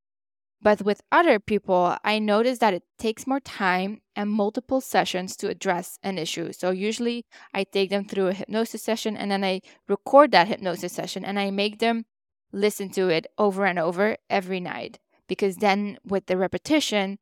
but 0.62 0.82
with 0.82 1.02
other 1.10 1.40
people, 1.40 1.96
I 2.04 2.20
notice 2.20 2.58
that 2.58 2.72
it 2.72 2.84
takes 2.96 3.26
more 3.26 3.40
time 3.40 4.00
and 4.14 4.30
multiple 4.30 4.80
sessions 4.80 5.36
to 5.38 5.48
address 5.48 5.98
an 6.04 6.18
issue. 6.18 6.52
So 6.52 6.70
usually 6.70 7.26
I 7.52 7.64
take 7.64 7.90
them 7.90 8.04
through 8.04 8.28
a 8.28 8.32
hypnosis 8.32 8.82
session 8.82 9.16
and 9.16 9.30
then 9.32 9.42
I 9.42 9.60
record 9.88 10.30
that 10.30 10.46
hypnosis 10.46 10.92
session 10.92 11.24
and 11.24 11.38
I 11.38 11.50
make 11.50 11.80
them 11.80 12.04
listen 12.52 12.90
to 12.90 13.08
it 13.08 13.26
over 13.38 13.64
and 13.64 13.78
over 13.78 14.16
every 14.30 14.60
night. 14.60 15.00
Because 15.26 15.56
then 15.56 15.98
with 16.04 16.26
the 16.26 16.36
repetition, 16.36 17.18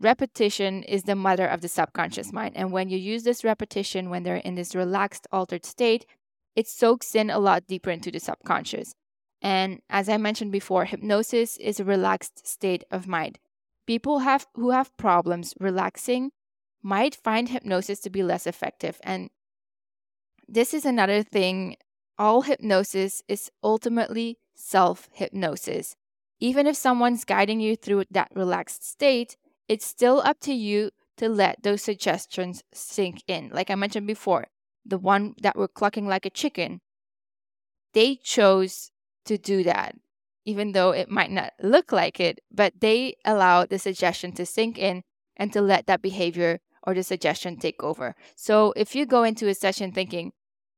repetition 0.00 0.82
is 0.82 1.04
the 1.04 1.14
mother 1.14 1.46
of 1.46 1.60
the 1.60 1.68
subconscious 1.68 2.32
mind. 2.32 2.56
And 2.56 2.72
when 2.72 2.88
you 2.88 2.98
use 2.98 3.22
this 3.22 3.44
repetition, 3.44 4.10
when 4.10 4.22
they're 4.22 4.36
in 4.36 4.54
this 4.54 4.74
relaxed, 4.74 5.26
altered 5.30 5.64
state, 5.64 6.06
it 6.54 6.68
soaks 6.68 7.14
in 7.14 7.30
a 7.30 7.38
lot 7.38 7.66
deeper 7.66 7.90
into 7.90 8.10
the 8.10 8.20
subconscious. 8.20 8.94
And 9.40 9.80
as 9.90 10.08
I 10.08 10.16
mentioned 10.16 10.52
before, 10.52 10.84
hypnosis 10.84 11.56
is 11.56 11.80
a 11.80 11.84
relaxed 11.84 12.46
state 12.46 12.84
of 12.90 13.08
mind. 13.08 13.38
People 13.86 14.20
have 14.20 14.46
who 14.54 14.70
have 14.70 14.96
problems 14.96 15.54
relaxing 15.58 16.30
might 16.82 17.14
find 17.14 17.48
hypnosis 17.48 18.00
to 18.00 18.10
be 18.10 18.22
less 18.22 18.46
effective. 18.46 19.00
And 19.02 19.30
this 20.48 20.72
is 20.72 20.84
another 20.84 21.22
thing. 21.22 21.76
All 22.18 22.42
hypnosis 22.42 23.22
is 23.26 23.50
ultimately 23.64 24.38
self 24.54 25.08
hypnosis. 25.12 25.96
Even 26.38 26.66
if 26.66 26.76
someone's 26.76 27.24
guiding 27.24 27.60
you 27.60 27.76
through 27.76 28.04
that 28.10 28.30
relaxed 28.34 28.88
state, 28.88 29.36
it's 29.68 29.86
still 29.86 30.20
up 30.24 30.40
to 30.40 30.52
you 30.52 30.90
to 31.16 31.28
let 31.28 31.62
those 31.62 31.82
suggestions 31.82 32.62
sink 32.72 33.22
in. 33.26 33.50
Like 33.52 33.70
I 33.70 33.74
mentioned 33.74 34.06
before, 34.06 34.46
the 34.84 34.98
one 34.98 35.34
that 35.42 35.56
were 35.56 35.68
clucking 35.68 36.06
like 36.06 36.26
a 36.26 36.30
chicken, 36.30 36.80
they 37.94 38.16
chose 38.16 38.90
to 39.26 39.38
do 39.38 39.62
that, 39.62 39.94
even 40.44 40.72
though 40.72 40.90
it 40.90 41.10
might 41.10 41.30
not 41.30 41.52
look 41.62 41.92
like 41.92 42.18
it, 42.18 42.40
but 42.50 42.80
they 42.80 43.14
allow 43.24 43.64
the 43.64 43.78
suggestion 43.78 44.32
to 44.32 44.46
sink 44.46 44.78
in 44.78 45.02
and 45.36 45.52
to 45.52 45.60
let 45.60 45.86
that 45.86 46.02
behavior 46.02 46.60
or 46.82 46.94
the 46.94 47.02
suggestion 47.02 47.56
take 47.56 47.82
over. 47.82 48.14
So 48.34 48.72
if 48.76 48.94
you 48.94 49.06
go 49.06 49.22
into 49.22 49.48
a 49.48 49.54
session 49.54 49.92
thinking, 49.92 50.32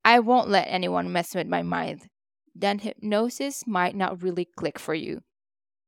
I 0.05 0.21
won't 0.21 0.51
let 0.51 0.67
anyone 0.69 1.13
mess 1.13 1.35
with 1.35 1.47
my 1.47 1.63
mind, 1.63 2.09
then 2.55 2.81
hypnosis 2.81 3.67
might 3.67 3.97
not 3.97 4.23
really 4.23 4.45
click 4.45 4.79
for 4.79 4.95
you. 4.95 5.23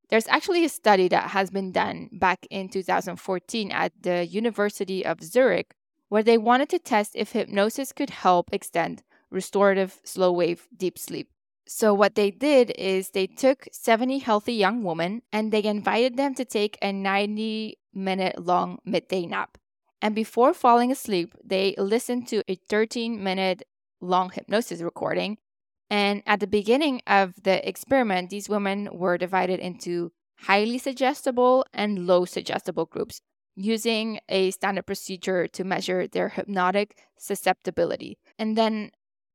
There's 0.09 0.29
actually 0.29 0.65
a 0.65 0.69
study 0.69 1.09
that 1.09 1.31
has 1.31 1.51
been 1.51 1.73
done 1.73 2.11
back 2.13 2.47
in 2.51 2.69
2014 2.69 3.73
at 3.73 3.93
the 4.01 4.25
University 4.25 5.05
of 5.05 5.23
Zurich 5.23 5.75
where 6.09 6.23
they 6.23 6.39
wanted 6.39 6.69
to 6.69 6.79
test 6.79 7.13
if 7.15 7.33
hypnosis 7.33 7.93
could 7.93 8.11
help 8.11 8.49
extend 8.53 9.03
restorative 9.31 10.01
slow 10.05 10.33
wave 10.33 10.69
deep 10.77 10.99
sleep. 10.99 11.29
So, 11.69 11.93
what 11.93 12.15
they 12.15 12.31
did 12.31 12.73
is 12.79 13.11
they 13.11 13.27
took 13.27 13.67
70 13.73 14.19
healthy 14.19 14.55
young 14.55 14.85
women 14.85 15.23
and 15.33 15.51
they 15.51 15.65
invited 15.65 16.17
them 16.17 16.35
to 16.37 16.45
take 16.45 16.79
a 16.81 16.93
90 16.93 17.77
minute 17.93 18.39
long 18.39 18.79
midday 18.85 19.27
nap. 19.27 19.59
And 20.01 20.15
before 20.15 20.55
falling 20.55 20.93
asleep, 20.93 21.35
they 21.43 21.75
listened 21.77 22.29
to 22.29 22.45
a 22.47 22.55
13 22.55 23.23
minute 23.23 23.65
long 24.01 24.31
hypnosis 24.31 24.81
recording. 24.81 25.39
And 25.89 26.23
at 26.27 26.41
the 26.41 26.47
beginning 26.47 27.01
of 27.07 27.35
the 27.43 27.67
experiment, 27.67 28.31
these 28.31 28.49
women 28.49 28.89
were 28.93 29.19
divided 29.19 29.61
into 29.61 30.13
highly 30.41 30.79
suggestible 30.79 31.65
and 31.73 32.07
low 32.07 32.25
suggestible 32.25 32.87
groups 32.87 33.21
using 33.55 34.21
a 34.29 34.51
standard 34.51 34.87
procedure 34.87 35.47
to 35.49 35.65
measure 35.65 36.07
their 36.07 36.29
hypnotic 36.29 36.99
susceptibility. 37.19 38.19
And 38.39 38.57
then 38.57 38.91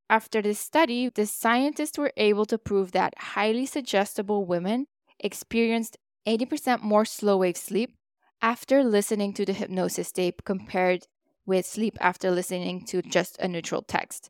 after 0.10 0.42
this 0.42 0.60
study, 0.60 1.10
the 1.10 1.26
scientists 1.26 1.98
were 1.98 2.12
able 2.18 2.46
to 2.46 2.58
prove 2.58 2.92
that 2.92 3.14
highly 3.18 3.66
suggestible 3.66 4.46
women 4.46 4.88
experienced 5.20 5.98
80% 6.28 6.84
more 6.84 7.06
slow 7.06 7.38
wave 7.38 7.58
sleep 7.58 7.96
after 8.42 8.84
listening 8.84 9.34
to 9.34 9.46
the 9.46 9.54
hypnosis 9.54 10.12
tape 10.12 10.44
compared 10.44 11.08
with 11.46 11.66
sleep 11.66 11.98
after 12.00 12.30
listening 12.30 12.86
to 12.86 13.02
just 13.02 13.38
a 13.40 13.48
neutral 13.48 13.82
text. 13.82 14.30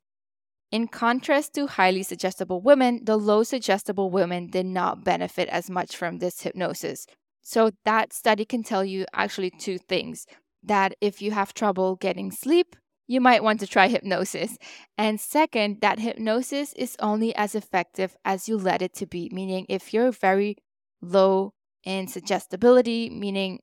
In 0.72 0.88
contrast 0.88 1.54
to 1.56 1.68
highly 1.68 2.02
suggestible 2.02 2.62
women, 2.62 3.02
the 3.04 3.18
low 3.18 3.44
suggestible 3.44 4.10
women 4.10 4.48
did 4.48 4.66
not 4.66 5.04
benefit 5.04 5.50
as 5.50 5.70
much 5.70 5.98
from 5.98 6.20
this 6.20 6.42
hypnosis. 6.42 7.06
So, 7.42 7.72
that 7.84 8.14
study 8.14 8.46
can 8.46 8.64
tell 8.64 8.86
you 8.86 9.06
actually 9.14 9.50
two 9.50 9.78
things 9.78 10.26
that 10.64 10.96
if 11.02 11.22
you 11.22 11.32
have 11.32 11.54
trouble 11.54 11.98
getting 11.98 12.32
sleep, 12.32 12.78
you 13.06 13.20
might 13.20 13.44
want 13.44 13.60
to 13.60 13.68
try 13.68 13.88
hypnosis. 13.90 14.58
And 14.98 15.20
second, 15.20 15.82
that 15.82 16.00
hypnosis 16.00 16.72
is 16.74 16.96
only 17.00 17.36
as 17.36 17.54
effective 17.54 18.16
as 18.24 18.48
you 18.48 18.58
let 18.58 18.82
it 18.82 18.94
to 18.96 19.06
be, 19.06 19.30
meaning 19.34 19.66
if 19.68 19.94
you're 19.94 20.12
very 20.12 20.56
low 21.02 21.52
in 21.84 22.08
suggestibility, 22.08 23.10
meaning 23.10 23.60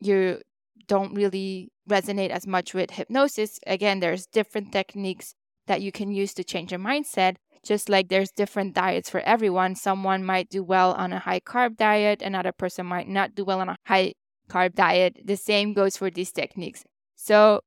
you 0.00 0.40
don't 0.88 1.14
really 1.14 1.70
resonate 1.88 2.30
as 2.30 2.46
much 2.46 2.74
with 2.74 2.90
hypnosis, 2.90 3.60
again, 3.66 4.00
there's 4.00 4.26
different 4.26 4.72
techniques 4.72 5.34
that 5.66 5.82
you 5.82 5.92
can 5.92 6.10
use 6.10 6.34
to 6.34 6.44
change 6.44 6.70
your 6.72 6.80
mindset. 6.80 7.36
Just 7.64 7.88
like 7.88 8.08
there's 8.08 8.30
different 8.30 8.74
diets 8.74 9.08
for 9.08 9.20
everyone. 9.20 9.74
Someone 9.74 10.24
might 10.24 10.50
do 10.50 10.62
well 10.62 10.92
on 10.92 11.12
a 11.12 11.18
high 11.18 11.40
carb 11.40 11.76
diet, 11.76 12.20
another 12.20 12.52
person 12.52 12.86
might 12.86 13.08
not 13.08 13.34
do 13.34 13.44
well 13.44 13.60
on 13.60 13.70
a 13.70 13.76
high 13.86 14.12
carb 14.50 14.74
diet. 14.74 15.20
The 15.24 15.36
same 15.36 15.72
goes 15.72 15.96
for 15.96 16.10
these 16.10 16.32
techniques. 16.32 16.84
So 17.16 17.60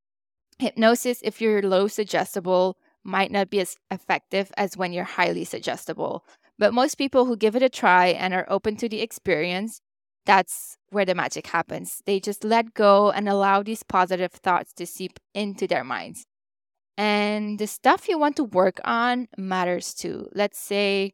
Hypnosis, 0.60 1.20
if 1.24 1.39
you're 1.42 1.62
low 1.62 1.88
suggestible, 1.88 2.77
might 3.04 3.32
not 3.32 3.50
be 3.50 3.60
as 3.60 3.77
effective 3.89 4.51
as 4.58 4.75
when 4.75 4.92
you're 4.92 5.04
highly 5.04 5.46
suggestible. 5.46 6.25
But 6.60 6.74
most 6.74 6.96
people 6.96 7.25
who 7.25 7.38
give 7.38 7.56
it 7.56 7.63
a 7.63 7.70
try 7.70 8.08
and 8.08 8.34
are 8.34 8.46
open 8.50 8.75
to 8.77 8.89
the 8.89 9.01
experience, 9.01 9.82
that's 10.25 10.77
where 10.89 11.06
the 11.06 11.16
magic 11.16 11.48
happens. 11.48 12.01
They 12.06 12.20
just 12.20 12.44
let 12.44 12.74
go 12.74 13.12
and 13.12 13.30
allow 13.30 13.63
these 13.63 13.84
positive 13.84 14.32
thoughts 14.32 14.74
to 14.74 14.86
seep 14.86 15.20
into 15.34 15.68
their 15.68 15.84
minds. 15.84 16.25
And 16.98 17.60
the 17.60 17.68
stuff 17.68 18.10
you 18.10 18.18
want 18.18 18.36
to 18.38 18.44
work 18.44 18.80
on 18.84 19.27
matters 19.38 19.94
too. 19.94 20.30
Let's 20.34 20.60
say 20.60 21.13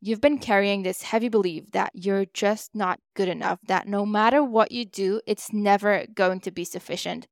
you've 0.00 0.20
been 0.20 0.38
carrying 0.38 0.82
this 0.82 1.02
heavy 1.02 1.28
belief 1.28 1.72
that 1.72 1.90
you're 1.94 2.26
just 2.26 2.74
not 2.74 3.00
good 3.14 3.28
enough, 3.28 3.58
that 3.66 3.88
no 3.88 4.06
matter 4.06 4.42
what 4.44 4.70
you 4.70 4.84
do, 4.84 5.20
it's 5.26 5.52
never 5.52 6.06
going 6.14 6.40
to 6.40 6.52
be 6.52 6.64
sufficient. 6.64 7.26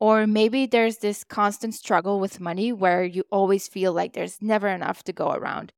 Or 0.00 0.26
maybe 0.26 0.66
there's 0.66 0.98
this 0.98 1.22
constant 1.22 1.74
struggle 1.74 2.18
with 2.18 2.40
money 2.40 2.72
where 2.72 3.04
you 3.04 3.24
always 3.30 3.68
feel 3.68 3.92
like 3.92 4.12
there's 4.14 4.40
never 4.40 4.68
enough 4.68 5.02
to 5.04 5.12
go 5.12 5.32
around. 5.32 5.72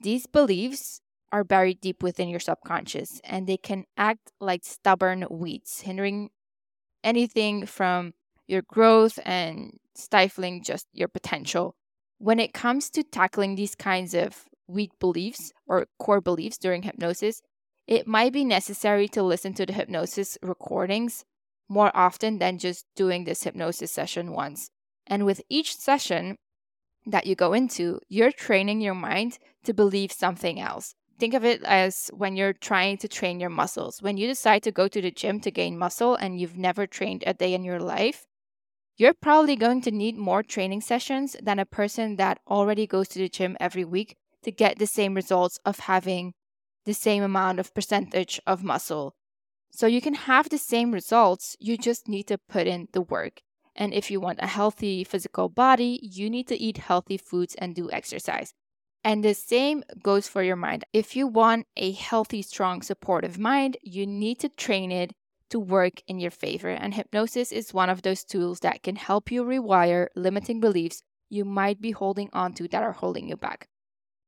These 0.00 0.26
beliefs 0.26 1.00
are 1.30 1.44
buried 1.44 1.80
deep 1.80 2.02
within 2.02 2.28
your 2.28 2.40
subconscious 2.40 3.20
and 3.24 3.46
they 3.46 3.56
can 3.56 3.84
act 3.96 4.32
like 4.40 4.64
stubborn 4.64 5.26
weeds, 5.30 5.82
hindering 5.82 6.30
anything 7.02 7.66
from 7.66 8.14
your 8.46 8.62
growth 8.62 9.18
and 9.24 9.78
stifling 9.94 10.62
just 10.62 10.86
your 10.92 11.08
potential. 11.08 11.74
when 12.18 12.40
it 12.40 12.54
comes 12.54 12.90
to 12.90 13.02
tackling 13.02 13.54
these 13.54 13.74
kinds 13.74 14.14
of 14.14 14.44
weak 14.66 14.92
beliefs 14.98 15.52
or 15.66 15.86
core 15.98 16.20
beliefs 16.20 16.56
during 16.56 16.82
hypnosis, 16.82 17.42
it 17.86 18.06
might 18.06 18.32
be 18.32 18.44
necessary 18.44 19.08
to 19.08 19.22
listen 19.22 19.52
to 19.54 19.66
the 19.66 19.72
hypnosis 19.72 20.38
recordings 20.42 21.24
more 21.68 21.90
often 21.94 22.38
than 22.38 22.58
just 22.58 22.86
doing 22.96 23.24
this 23.24 23.42
hypnosis 23.42 23.90
session 23.90 24.32
once. 24.32 24.70
And 25.06 25.26
with 25.26 25.42
each 25.50 25.76
session 25.76 26.36
that 27.04 27.26
you 27.26 27.34
go 27.34 27.52
into, 27.52 28.00
you're 28.08 28.32
training 28.32 28.80
your 28.80 28.94
mind 28.94 29.38
to 29.64 29.74
believe 29.74 30.12
something 30.12 30.58
else. 30.58 30.94
Think 31.18 31.34
of 31.34 31.44
it 31.44 31.62
as 31.64 32.10
when 32.14 32.36
you're 32.36 32.54
trying 32.54 32.96
to 32.98 33.08
train 33.08 33.38
your 33.38 33.50
muscles. 33.50 34.00
When 34.00 34.16
you 34.16 34.26
decide 34.26 34.62
to 34.62 34.72
go 34.72 34.88
to 34.88 35.00
the 35.02 35.10
gym 35.10 35.40
to 35.40 35.50
gain 35.50 35.76
muscle 35.76 36.14
and 36.14 36.40
you've 36.40 36.56
never 36.56 36.86
trained 36.86 37.22
a 37.26 37.34
day 37.34 37.52
in 37.52 37.64
your 37.64 37.80
life, 37.80 38.24
you're 38.96 39.14
probably 39.14 39.56
going 39.56 39.80
to 39.82 39.90
need 39.90 40.16
more 40.16 40.42
training 40.42 40.80
sessions 40.80 41.36
than 41.42 41.58
a 41.58 41.66
person 41.66 42.16
that 42.16 42.38
already 42.46 42.86
goes 42.86 43.08
to 43.08 43.18
the 43.18 43.28
gym 43.28 43.56
every 43.58 43.84
week 43.84 44.16
to 44.42 44.52
get 44.52 44.78
the 44.78 44.86
same 44.86 45.14
results 45.14 45.58
of 45.64 45.80
having 45.80 46.34
the 46.84 46.94
same 46.94 47.22
amount 47.22 47.58
of 47.58 47.74
percentage 47.74 48.40
of 48.46 48.62
muscle. 48.62 49.14
So 49.70 49.86
you 49.86 50.00
can 50.00 50.14
have 50.14 50.48
the 50.48 50.58
same 50.58 50.92
results, 50.92 51.56
you 51.58 51.76
just 51.76 52.08
need 52.08 52.28
to 52.28 52.38
put 52.38 52.66
in 52.66 52.86
the 52.92 53.00
work. 53.00 53.40
And 53.74 53.92
if 53.92 54.10
you 54.10 54.20
want 54.20 54.38
a 54.40 54.46
healthy 54.46 55.02
physical 55.02 55.48
body, 55.48 55.98
you 56.02 56.30
need 56.30 56.46
to 56.48 56.56
eat 56.56 56.78
healthy 56.78 57.16
foods 57.16 57.56
and 57.56 57.74
do 57.74 57.90
exercise. 57.90 58.52
And 59.02 59.24
the 59.24 59.34
same 59.34 59.82
goes 60.02 60.28
for 60.28 60.42
your 60.42 60.56
mind. 60.56 60.84
If 60.92 61.16
you 61.16 61.26
want 61.26 61.66
a 61.76 61.90
healthy, 61.90 62.42
strong, 62.42 62.82
supportive 62.82 63.38
mind, 63.38 63.76
you 63.82 64.06
need 64.06 64.38
to 64.40 64.48
train 64.48 64.92
it 64.92 65.12
to 65.50 65.58
work 65.58 66.02
in 66.06 66.18
your 66.18 66.30
favor. 66.30 66.68
And 66.68 66.94
hypnosis 66.94 67.52
is 67.52 67.74
one 67.74 67.90
of 67.90 68.02
those 68.02 68.24
tools 68.24 68.60
that 68.60 68.82
can 68.82 68.96
help 68.96 69.30
you 69.30 69.44
rewire 69.44 70.08
limiting 70.16 70.60
beliefs 70.60 71.02
you 71.30 71.44
might 71.44 71.80
be 71.80 71.90
holding 71.90 72.30
on 72.32 72.52
to 72.54 72.68
that 72.68 72.82
are 72.82 72.92
holding 72.92 73.28
you 73.28 73.36
back. 73.36 73.68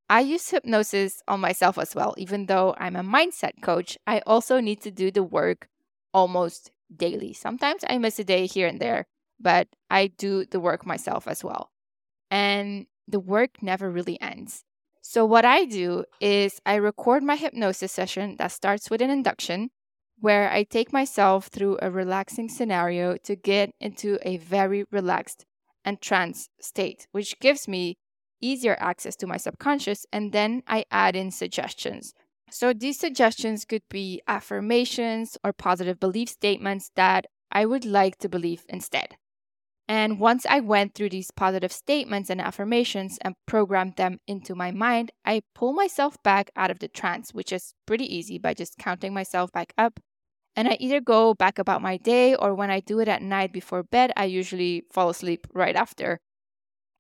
I 0.09 0.21
use 0.21 0.51
hypnosis 0.51 1.23
on 1.27 1.41
myself 1.41 1.79
as 1.79 1.95
well. 1.95 2.15
Even 2.17 2.47
though 2.47 2.75
I'm 2.79 2.97
a 2.97 3.03
mindset 3.03 3.61
coach, 3.61 3.99
I 4.07 4.21
also 4.27 4.61
need 4.61 4.81
to 4.83 4.91
do 4.91 5.11
the 5.11 5.23
work 5.23 5.69
almost 6.15 6.71
daily. 6.95 7.33
Sometimes 7.33 7.85
I 7.89 7.99
miss 7.99 8.19
a 8.19 8.25
day 8.25 8.47
here 8.47 8.69
and 8.69 8.81
there, 8.81 9.07
but 9.41 9.69
I 9.91 10.09
do 10.09 10.45
the 10.45 10.61
work 10.61 10.87
myself 10.87 11.27
as 11.27 11.43
well. 11.43 11.71
And 12.31 12.87
the 13.09 13.21
work 13.21 13.63
never 13.63 13.91
really 13.91 14.21
ends. 14.21 14.63
So, 15.03 15.25
what 15.25 15.45
I 15.45 15.65
do 15.65 16.05
is 16.21 16.61
I 16.67 16.77
record 16.77 17.23
my 17.23 17.37
hypnosis 17.37 17.93
session 17.93 18.37
that 18.39 18.51
starts 18.51 18.91
with 18.91 19.01
an 19.01 19.11
induction 19.11 19.71
where 20.21 20.51
I 20.51 20.65
take 20.65 20.93
myself 20.93 21.47
through 21.49 21.79
a 21.83 21.91
relaxing 21.91 22.49
scenario 22.49 23.17
to 23.25 23.37
get 23.37 23.71
into 23.81 24.19
a 24.23 24.39
very 24.39 24.85
relaxed 24.91 25.45
and 25.85 26.01
trance 26.01 26.49
state, 26.61 27.07
which 27.13 27.39
gives 27.39 27.69
me 27.69 27.97
easier 28.41 28.77
access 28.81 29.17
to 29.17 29.27
my 29.27 29.37
subconscious. 29.37 30.07
And 30.13 30.33
then 30.33 30.63
I 30.67 30.85
add 30.91 31.17
in 31.17 31.31
suggestions. 31.31 32.13
So 32.51 32.73
these 32.73 32.99
suggestions 32.99 33.65
could 33.65 33.83
be 33.91 34.23
affirmations 34.27 35.37
or 35.43 35.53
positive 35.53 35.99
belief 35.99 36.29
statements 36.29 36.91
that 36.95 37.27
I 37.51 37.67
would 37.67 37.85
like 37.85 38.19
to 38.19 38.29
believe 38.29 38.65
instead. 38.69 39.17
And 39.89 40.19
once 40.19 40.45
I 40.49 40.61
went 40.61 40.95
through 40.95 41.11
these 41.11 41.31
positive 41.31 41.73
statements 41.73 42.29
and 42.29 42.41
affirmations 42.41 43.19
and 43.23 43.37
programmed 43.47 43.97
them 43.97 44.19
into 44.27 44.55
my 44.55 44.73
mind, 44.73 45.13
I 45.25 45.43
pull 45.55 45.73
myself 45.73 46.21
back 46.25 46.51
out 46.57 46.71
of 46.71 46.81
the 46.81 46.89
trance, 46.89 47.33
which 47.33 47.53
is 47.53 47.73
pretty 47.87 48.13
easy 48.13 48.39
by 48.39 48.55
just 48.55 48.79
counting 48.79 49.15
myself 49.15 49.53
back 49.53 49.73
up. 49.79 50.01
And 50.57 50.69
I 50.69 50.77
either 50.81 51.01
go 51.01 51.35
back 51.35 51.59
about 51.59 51.83
my 51.83 51.99
day 51.99 52.35
or 52.35 52.55
when 52.55 52.71
I 52.71 52.81
do 52.81 52.99
it 52.99 53.09
at 53.09 53.23
night 53.23 53.53
before 53.53 53.83
bed, 53.85 54.13
I 54.17 54.25
usually 54.25 54.85
fall 54.91 55.11
asleep 55.11 55.47
right 55.53 55.77
after 55.77 56.21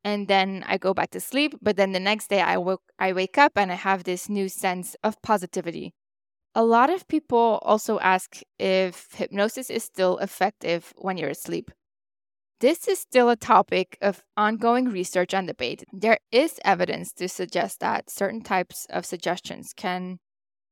and 0.06 0.28
then 0.28 0.62
I 0.68 0.78
go 0.78 0.94
back 0.94 1.10
to 1.10 1.20
sleep. 1.20 1.56
But 1.60 1.76
then 1.76 1.90
the 1.90 1.98
next 1.98 2.30
day 2.30 2.40
I 2.40 3.12
wake 3.12 3.38
up 3.38 3.52
and 3.56 3.72
I 3.72 3.74
have 3.74 4.04
this 4.04 4.28
new 4.28 4.48
sense 4.48 4.94
of 5.02 5.20
positivity. 5.20 5.94
A 6.54 6.62
lot 6.62 6.90
of 6.90 7.08
people 7.08 7.58
also 7.62 7.98
ask 7.98 8.40
if 8.56 9.08
hypnosis 9.14 9.68
is 9.68 9.82
still 9.82 10.18
effective 10.18 10.94
when 10.96 11.16
you're 11.16 11.30
asleep. 11.30 11.72
This 12.60 12.88
is 12.88 12.98
still 12.98 13.28
a 13.28 13.36
topic 13.36 13.98
of 14.00 14.22
ongoing 14.34 14.86
research 14.86 15.34
and 15.34 15.46
debate. 15.46 15.84
There 15.92 16.18
is 16.32 16.58
evidence 16.64 17.12
to 17.14 17.28
suggest 17.28 17.80
that 17.80 18.08
certain 18.08 18.40
types 18.40 18.86
of 18.88 19.04
suggestions 19.04 19.74
can 19.76 20.20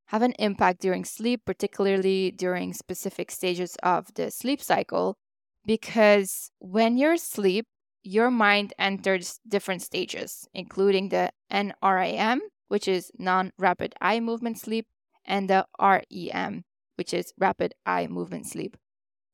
have 0.07 0.23
an 0.23 0.33
impact 0.39 0.81
during 0.81 1.05
sleep, 1.05 1.43
particularly 1.45 2.31
during 2.31 2.73
specific 2.73 3.31
stages 3.31 3.77
of 3.83 4.15
the 4.15 4.31
sleep 4.31 4.63
cycle, 4.63 5.19
because 5.67 6.51
when 6.59 6.97
you're 6.97 7.15
asleep, 7.15 7.67
your 8.03 8.31
mind 8.31 8.73
enters 8.79 9.41
different 9.47 9.83
stages, 9.83 10.49
including 10.55 11.11
the 11.11 11.33
NREM, 11.53 12.39
which 12.69 12.89
is 12.89 13.11
non 13.19 13.53
rapid 13.59 13.95
eye 14.01 14.21
movement 14.21 14.59
sleep, 14.59 14.87
and 15.27 15.51
the 15.51 15.67
REM, 15.79 16.65
which 16.97 17.13
is 17.13 17.35
rapid 17.39 17.75
eye 17.85 18.07
movement 18.07 18.47
sleep. 18.47 18.79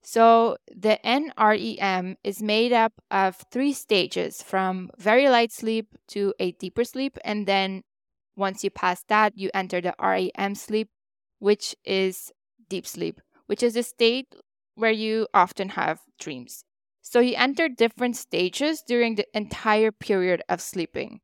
So 0.02 0.56
the 0.74 0.98
NREM 1.04 2.16
is 2.24 2.42
made 2.42 2.72
up 2.72 2.92
of 3.10 3.36
three 3.52 3.72
stages 3.72 4.42
from 4.42 4.90
very 4.96 5.28
light 5.28 5.52
sleep 5.52 5.94
to 6.08 6.34
a 6.40 6.52
deeper 6.52 6.84
sleep. 6.84 7.18
And 7.24 7.46
then 7.46 7.82
once 8.36 8.64
you 8.64 8.70
pass 8.70 9.04
that, 9.08 9.36
you 9.36 9.50
enter 9.52 9.80
the 9.80 9.94
REM 10.00 10.54
sleep, 10.54 10.88
which 11.38 11.76
is 11.84 12.32
deep 12.68 12.86
sleep, 12.86 13.20
which 13.46 13.62
is 13.62 13.76
a 13.76 13.82
state 13.82 14.34
where 14.74 14.90
you 14.90 15.26
often 15.34 15.70
have 15.70 16.00
dreams. 16.18 16.64
So 17.02 17.20
you 17.20 17.34
enter 17.36 17.68
different 17.68 18.16
stages 18.16 18.82
during 18.86 19.16
the 19.16 19.26
entire 19.34 19.92
period 19.92 20.42
of 20.48 20.60
sleeping. 20.60 21.20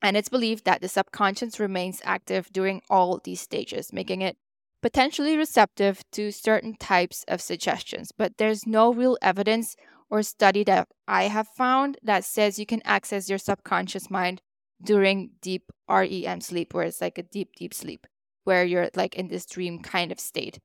And 0.00 0.16
it's 0.16 0.28
believed 0.28 0.64
that 0.64 0.80
the 0.80 0.88
subconscious 0.88 1.58
remains 1.58 2.00
active 2.04 2.50
during 2.52 2.82
all 2.88 3.20
these 3.22 3.40
stages, 3.40 3.92
making 3.92 4.22
it 4.22 4.36
potentially 4.86 5.36
receptive 5.36 6.04
to 6.12 6.30
certain 6.30 6.72
types 6.76 7.24
of 7.26 7.40
suggestions. 7.40 8.12
But 8.16 8.38
there's 8.38 8.68
no 8.68 8.94
real 8.94 9.18
evidence 9.20 9.74
or 10.08 10.22
study 10.22 10.62
that 10.62 10.86
I 11.08 11.24
have 11.24 11.48
found 11.48 11.98
that 12.04 12.24
says 12.24 12.60
you 12.60 12.66
can 12.66 12.82
access 12.84 13.28
your 13.28 13.38
subconscious 13.38 14.08
mind 14.08 14.42
during 14.80 15.30
deep 15.42 15.72
REM 15.88 16.40
sleep, 16.40 16.72
where 16.72 16.84
it's 16.84 17.00
like 17.00 17.18
a 17.18 17.24
deep, 17.24 17.56
deep 17.56 17.74
sleep, 17.74 18.06
where 18.44 18.64
you're 18.64 18.88
like 18.94 19.16
in 19.16 19.26
this 19.26 19.44
dream 19.44 19.80
kind 19.80 20.12
of 20.12 20.20
state. 20.20 20.60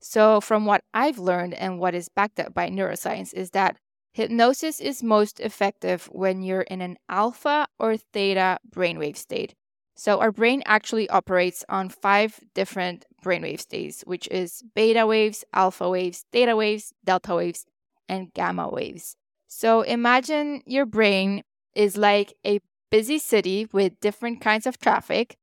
So, 0.00 0.40
from 0.40 0.64
what 0.64 0.80
I've 0.94 1.18
learned 1.18 1.52
and 1.52 1.78
what 1.78 1.94
is 1.94 2.08
backed 2.08 2.40
up 2.40 2.54
by 2.54 2.70
neuroscience, 2.70 3.34
is 3.34 3.50
that 3.50 3.76
Hypnosis 4.14 4.80
is 4.80 5.02
most 5.02 5.38
effective 5.38 6.06
when 6.06 6.42
you're 6.42 6.62
in 6.62 6.80
an 6.80 6.96
alpha 7.10 7.66
or 7.78 7.98
theta 7.98 8.56
brainwave 8.74 9.18
state. 9.18 9.52
So, 9.98 10.20
our 10.20 10.30
brain 10.30 10.62
actually 10.66 11.08
operates 11.08 11.64
on 11.68 11.88
five 11.88 12.38
different 12.54 13.06
brainwave 13.24 13.60
states, 13.60 14.02
which 14.02 14.28
is 14.28 14.62
beta 14.74 15.06
waves, 15.06 15.44
alpha 15.54 15.88
waves, 15.88 16.24
theta 16.32 16.54
waves, 16.54 16.92
delta 17.04 17.34
waves, 17.34 17.64
and 18.08 18.32
gamma 18.34 18.68
waves. 18.68 19.16
So, 19.48 19.80
imagine 19.82 20.62
your 20.66 20.84
brain 20.86 21.42
is 21.74 21.96
like 21.96 22.34
a 22.46 22.60
busy 22.90 23.18
city 23.18 23.68
with 23.72 23.98
different 24.00 24.40
kinds 24.40 24.66
of 24.66 24.78
traffic. 24.78 25.36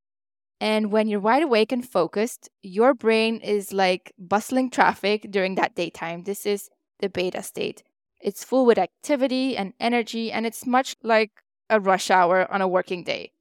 And 0.61 0.91
when 0.91 1.07
you're 1.07 1.19
wide 1.19 1.43
awake 1.43 1.71
and 1.71 1.87
focused, 1.87 2.49
your 2.61 2.93
brain 2.93 3.37
is 3.37 3.73
like 3.73 4.13
bustling 4.17 4.69
traffic 4.69 5.27
during 5.29 5.55
that 5.55 5.75
daytime. 5.75 6.23
This 6.23 6.45
is 6.45 6.69
the 6.99 7.09
beta 7.09 7.43
state. 7.43 7.83
It's 8.21 8.43
full 8.43 8.65
with 8.65 8.77
activity 8.77 9.57
and 9.57 9.73
energy, 9.79 10.31
and 10.31 10.45
it's 10.45 10.65
much 10.65 10.95
like 11.03 11.31
a 11.69 11.79
rush 11.79 12.09
hour 12.09 12.51
on 12.51 12.61
a 12.61 12.67
working 12.67 13.03
day. 13.03 13.31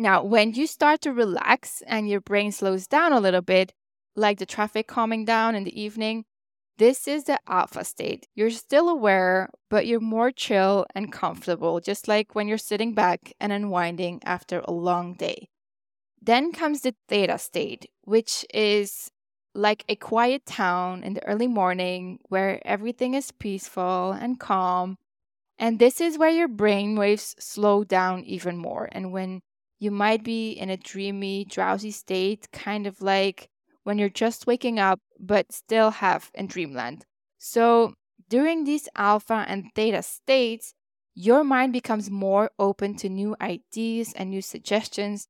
Now, 0.00 0.24
when 0.24 0.54
you 0.54 0.66
start 0.66 1.02
to 1.02 1.12
relax 1.12 1.82
and 1.86 2.08
your 2.08 2.22
brain 2.22 2.52
slows 2.52 2.86
down 2.86 3.12
a 3.12 3.20
little 3.20 3.42
bit, 3.42 3.74
like 4.16 4.38
the 4.38 4.46
traffic 4.46 4.86
calming 4.86 5.26
down 5.26 5.54
in 5.54 5.64
the 5.64 5.78
evening, 5.78 6.24
this 6.78 7.06
is 7.06 7.24
the 7.24 7.38
alpha 7.46 7.84
state. 7.84 8.26
You're 8.34 8.48
still 8.48 8.88
aware, 8.88 9.50
but 9.68 9.86
you're 9.86 10.00
more 10.00 10.30
chill 10.30 10.86
and 10.94 11.12
comfortable, 11.12 11.80
just 11.80 12.08
like 12.08 12.34
when 12.34 12.48
you're 12.48 12.56
sitting 12.56 12.94
back 12.94 13.34
and 13.38 13.52
unwinding 13.52 14.22
after 14.24 14.62
a 14.64 14.72
long 14.72 15.12
day. 15.12 15.50
Then 16.22 16.50
comes 16.52 16.80
the 16.80 16.94
theta 17.06 17.36
state, 17.36 17.84
which 18.00 18.46
is 18.54 19.10
like 19.54 19.84
a 19.86 19.96
quiet 19.96 20.46
town 20.46 21.02
in 21.02 21.12
the 21.12 21.26
early 21.26 21.46
morning 21.46 22.20
where 22.30 22.66
everything 22.66 23.12
is 23.12 23.32
peaceful 23.32 24.12
and 24.12 24.40
calm. 24.40 24.96
And 25.58 25.78
this 25.78 26.00
is 26.00 26.16
where 26.16 26.30
your 26.30 26.48
brain 26.48 26.96
waves 26.96 27.36
slow 27.38 27.84
down 27.84 28.24
even 28.24 28.56
more. 28.56 28.88
And 28.92 29.12
when 29.12 29.42
you 29.80 29.90
might 29.90 30.22
be 30.22 30.52
in 30.52 30.70
a 30.70 30.76
dreamy, 30.76 31.44
drowsy 31.44 31.90
state, 31.90 32.48
kind 32.52 32.86
of 32.86 33.02
like 33.02 33.50
when 33.84 33.98
you're 33.98 34.08
just 34.10 34.46
waking 34.46 34.78
up 34.78 35.00
but 35.18 35.52
still 35.52 35.90
half 35.90 36.30
in 36.34 36.46
dreamland. 36.46 37.04
So 37.38 37.94
during 38.28 38.64
these 38.64 38.88
alpha 38.96 39.44
and 39.48 39.66
theta 39.74 40.02
states, 40.02 40.74
your 41.14 41.42
mind 41.44 41.72
becomes 41.72 42.10
more 42.10 42.50
open 42.58 42.94
to 42.96 43.08
new 43.08 43.36
ideas 43.40 44.12
and 44.14 44.30
new 44.30 44.42
suggestions 44.42 45.26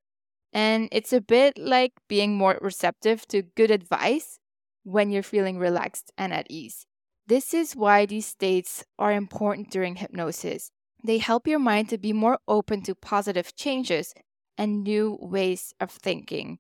and 0.53 0.89
it's 0.93 1.13
a 1.13 1.21
bit 1.21 1.59
like 1.59 1.93
being 2.09 2.37
more 2.37 2.59
receptive 2.61 3.27
to 3.29 3.43
good 3.43 3.71
advice 3.71 4.39
when 4.83 5.11
you're 5.11 5.23
feeling 5.23 5.59
relaxed 5.59 6.11
and 6.19 6.33
at 6.33 6.47
ease. 6.51 6.87
This 7.27 7.55
is 7.55 7.77
why 7.77 8.07
these 8.07 8.27
states 8.27 8.85
are 8.99 9.13
important 9.13 9.71
during 9.71 9.97
hypnosis 9.97 10.71
They 11.05 11.19
help 11.19 11.47
your 11.47 11.59
mind 11.61 11.89
to 11.91 11.99
be 11.99 12.13
more 12.13 12.39
open 12.47 12.83
to 12.83 12.95
positive 12.95 13.55
changes 13.57 14.13
and 14.61 14.85
new 14.85 15.17
ways 15.23 15.75
of 15.81 15.91
thinking. 15.91 16.59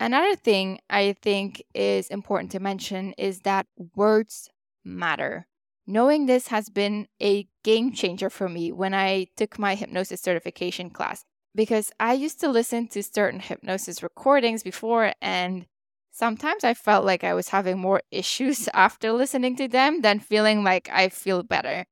Another 0.00 0.34
thing 0.34 0.80
I 0.90 1.14
think 1.22 1.62
is 1.74 2.08
important 2.08 2.50
to 2.50 2.58
mention 2.58 3.12
is 3.12 3.42
that 3.42 3.66
words 3.94 4.50
matter. 4.84 5.46
Knowing 5.86 6.26
this 6.26 6.48
has 6.48 6.68
been 6.70 7.06
a 7.22 7.46
game 7.62 7.92
changer 7.92 8.28
for 8.28 8.48
me 8.48 8.72
when 8.72 8.94
I 8.94 9.28
took 9.36 9.60
my 9.60 9.76
hypnosis 9.76 10.20
certification 10.20 10.90
class 10.90 11.24
because 11.54 11.92
I 12.00 12.14
used 12.14 12.40
to 12.40 12.48
listen 12.48 12.88
to 12.88 13.02
certain 13.04 13.38
hypnosis 13.38 14.02
recordings 14.02 14.64
before 14.64 15.12
and 15.22 15.66
sometimes 16.10 16.64
I 16.64 16.74
felt 16.74 17.04
like 17.04 17.22
I 17.22 17.34
was 17.34 17.50
having 17.50 17.78
more 17.78 18.02
issues 18.10 18.68
after 18.74 19.12
listening 19.12 19.54
to 19.56 19.68
them 19.68 20.00
than 20.00 20.18
feeling 20.18 20.64
like 20.64 20.90
I 20.92 21.10
feel 21.10 21.44
better. 21.44 21.84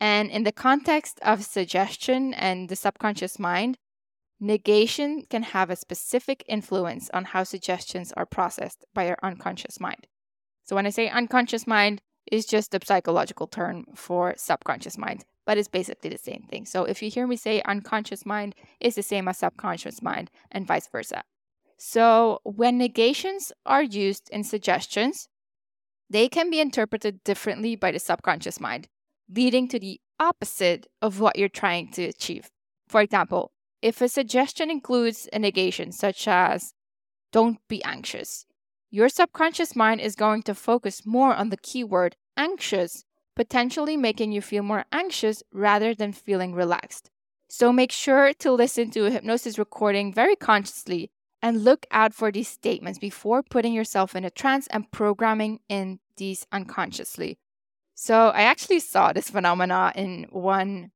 And 0.00 0.30
in 0.30 0.44
the 0.44 0.52
context 0.52 1.18
of 1.22 1.44
suggestion 1.44 2.34
and 2.34 2.68
the 2.68 2.76
subconscious 2.76 3.40
mind, 3.40 3.78
negation 4.40 5.24
can 5.28 5.42
have 5.42 5.70
a 5.70 5.76
specific 5.76 6.44
influence 6.46 7.10
on 7.12 7.24
how 7.24 7.44
suggestions 7.44 8.12
are 8.16 8.26
processed 8.26 8.84
by 8.94 9.08
our 9.08 9.18
unconscious 9.22 9.80
mind. 9.80 10.06
So 10.64 10.76
when 10.76 10.86
I 10.86 10.90
say 10.90 11.08
unconscious 11.08 11.66
mind, 11.66 12.02
is 12.30 12.46
just 12.46 12.74
a 12.74 12.80
psychological 12.84 13.46
term 13.46 13.84
for 13.94 14.34
subconscious 14.36 14.98
mind, 14.98 15.24
but 15.46 15.58
it's 15.58 15.68
basically 15.68 16.10
the 16.10 16.18
same 16.18 16.44
thing. 16.48 16.66
So 16.66 16.84
if 16.84 17.02
you 17.02 17.10
hear 17.10 17.26
me 17.26 17.36
say 17.36 17.62
unconscious 17.62 18.26
mind 18.26 18.54
is 18.80 18.94
the 18.94 19.02
same 19.02 19.28
as 19.28 19.38
subconscious 19.38 20.02
mind 20.02 20.30
and 20.50 20.66
vice 20.66 20.88
versa. 20.88 21.22
So 21.78 22.40
when 22.44 22.76
negations 22.76 23.52
are 23.64 23.82
used 23.82 24.28
in 24.30 24.44
suggestions, 24.44 25.28
they 26.10 26.28
can 26.28 26.50
be 26.50 26.60
interpreted 26.60 27.22
differently 27.22 27.76
by 27.76 27.92
the 27.92 27.98
subconscious 27.98 28.60
mind, 28.60 28.88
leading 29.30 29.68
to 29.68 29.78
the 29.78 30.00
opposite 30.18 30.86
of 31.00 31.20
what 31.20 31.38
you're 31.38 31.48
trying 31.48 31.92
to 31.92 32.04
achieve. 32.04 32.50
For 32.88 33.00
example, 33.00 33.52
if 33.82 34.00
a 34.00 34.08
suggestion 34.08 34.70
includes 34.70 35.28
a 35.32 35.38
negation, 35.38 35.92
such 35.92 36.26
as, 36.26 36.74
don't 37.32 37.58
be 37.68 37.82
anxious, 37.84 38.46
your 38.90 39.08
subconscious 39.08 39.76
mind 39.76 40.00
is 40.00 40.14
going 40.14 40.42
to 40.44 40.54
focus 40.54 41.04
more 41.04 41.34
on 41.34 41.50
the 41.50 41.56
keyword 41.58 42.16
anxious, 42.36 43.04
potentially 43.36 43.96
making 43.96 44.32
you 44.32 44.40
feel 44.40 44.62
more 44.62 44.86
anxious 44.92 45.42
rather 45.52 45.94
than 45.94 46.12
feeling 46.12 46.54
relaxed. 46.54 47.10
So 47.48 47.72
make 47.72 47.92
sure 47.92 48.32
to 48.34 48.52
listen 48.52 48.90
to 48.90 49.06
a 49.06 49.10
hypnosis 49.10 49.58
recording 49.58 50.12
very 50.12 50.36
consciously 50.36 51.10
and 51.40 51.64
look 51.64 51.86
out 51.90 52.14
for 52.14 52.32
these 52.32 52.48
statements 52.48 52.98
before 52.98 53.42
putting 53.42 53.72
yourself 53.72 54.16
in 54.16 54.24
a 54.24 54.30
trance 54.30 54.66
and 54.68 54.90
programming 54.90 55.60
in 55.68 56.00
these 56.16 56.46
unconsciously. 56.50 57.38
So 57.94 58.28
I 58.28 58.42
actually 58.42 58.80
saw 58.80 59.12
this 59.12 59.30
phenomena 59.30 59.92
in 59.94 60.26
one 60.30 60.90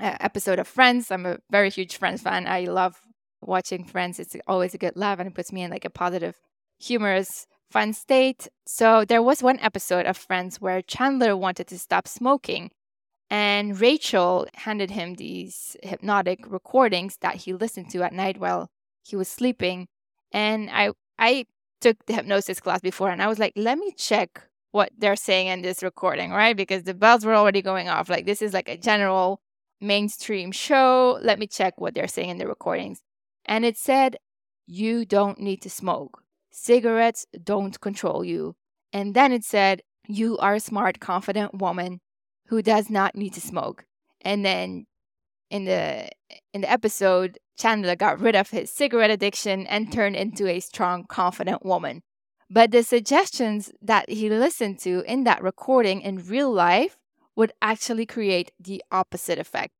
episode 0.00 0.58
of 0.58 0.68
Friends. 0.68 1.10
I'm 1.10 1.26
a 1.26 1.38
very 1.50 1.70
huge 1.70 1.96
Friends 1.96 2.22
fan. 2.22 2.46
I 2.46 2.64
love 2.64 3.00
watching 3.40 3.84
Friends. 3.84 4.18
It's 4.18 4.36
always 4.46 4.74
a 4.74 4.78
good 4.78 4.96
laugh 4.96 5.18
and 5.18 5.28
it 5.28 5.34
puts 5.34 5.52
me 5.52 5.62
in 5.62 5.70
like 5.70 5.84
a 5.84 5.90
positive, 5.90 6.36
humorous, 6.78 7.46
fun 7.70 7.92
state. 7.92 8.48
So 8.66 9.04
there 9.04 9.22
was 9.22 9.42
one 9.42 9.58
episode 9.60 10.06
of 10.06 10.16
Friends 10.16 10.60
where 10.60 10.82
Chandler 10.82 11.36
wanted 11.36 11.66
to 11.68 11.78
stop 11.78 12.08
smoking 12.08 12.70
and 13.30 13.80
Rachel 13.80 14.46
handed 14.54 14.90
him 14.90 15.14
these 15.14 15.76
hypnotic 15.82 16.40
recordings 16.46 17.16
that 17.20 17.36
he 17.36 17.52
listened 17.52 17.90
to 17.90 18.02
at 18.02 18.12
night 18.12 18.38
while 18.38 18.68
he 19.02 19.16
was 19.16 19.28
sleeping. 19.28 19.88
And 20.32 20.70
I 20.70 20.92
I 21.18 21.46
took 21.80 22.04
the 22.06 22.14
hypnosis 22.14 22.60
class 22.60 22.80
before 22.80 23.10
and 23.10 23.22
I 23.22 23.26
was 23.26 23.38
like, 23.38 23.52
let 23.56 23.78
me 23.78 23.92
check 23.96 24.42
what 24.72 24.90
they're 24.96 25.16
saying 25.16 25.48
in 25.48 25.62
this 25.62 25.82
recording, 25.82 26.32
right? 26.32 26.56
Because 26.56 26.82
the 26.82 26.94
bells 26.94 27.24
were 27.24 27.34
already 27.34 27.62
going 27.62 27.88
off. 27.88 28.08
Like 28.08 28.26
this 28.26 28.42
is 28.42 28.52
like 28.52 28.68
a 28.68 28.76
general 28.76 29.40
mainstream 29.80 30.52
show. 30.52 31.18
Let 31.22 31.38
me 31.38 31.46
check 31.46 31.80
what 31.80 31.94
they're 31.94 32.08
saying 32.08 32.30
in 32.30 32.38
the 32.38 32.48
recordings. 32.48 33.02
And 33.44 33.64
it 33.64 33.76
said, 33.76 34.16
You 34.66 35.04
don't 35.04 35.40
need 35.40 35.62
to 35.62 35.70
smoke. 35.70 36.22
Cigarettes 36.50 37.26
don't 37.42 37.80
control 37.80 38.24
you. 38.24 38.56
And 38.92 39.14
then 39.14 39.32
it 39.32 39.44
said, 39.44 39.82
You 40.06 40.38
are 40.38 40.54
a 40.54 40.60
smart, 40.60 41.00
confident 41.00 41.54
woman 41.54 42.00
who 42.46 42.62
does 42.62 42.90
not 42.90 43.16
need 43.16 43.32
to 43.34 43.40
smoke. 43.40 43.84
And 44.20 44.44
then 44.44 44.86
in 45.50 45.64
the 45.64 46.08
in 46.52 46.62
the 46.62 46.70
episode, 46.70 47.38
Chandler 47.58 47.96
got 47.96 48.20
rid 48.20 48.34
of 48.34 48.50
his 48.50 48.70
cigarette 48.70 49.10
addiction 49.10 49.66
and 49.66 49.92
turned 49.92 50.16
into 50.16 50.46
a 50.46 50.60
strong, 50.60 51.04
confident 51.08 51.64
woman. 51.64 52.02
But 52.50 52.70
the 52.70 52.82
suggestions 52.82 53.72
that 53.82 54.08
he 54.08 54.28
listened 54.28 54.78
to 54.80 55.02
in 55.06 55.24
that 55.24 55.42
recording 55.42 56.00
in 56.00 56.26
real 56.26 56.52
life 56.52 56.96
would 57.36 57.52
actually 57.60 58.06
create 58.06 58.52
the 58.60 58.82
opposite 58.90 59.38
effect. 59.38 59.72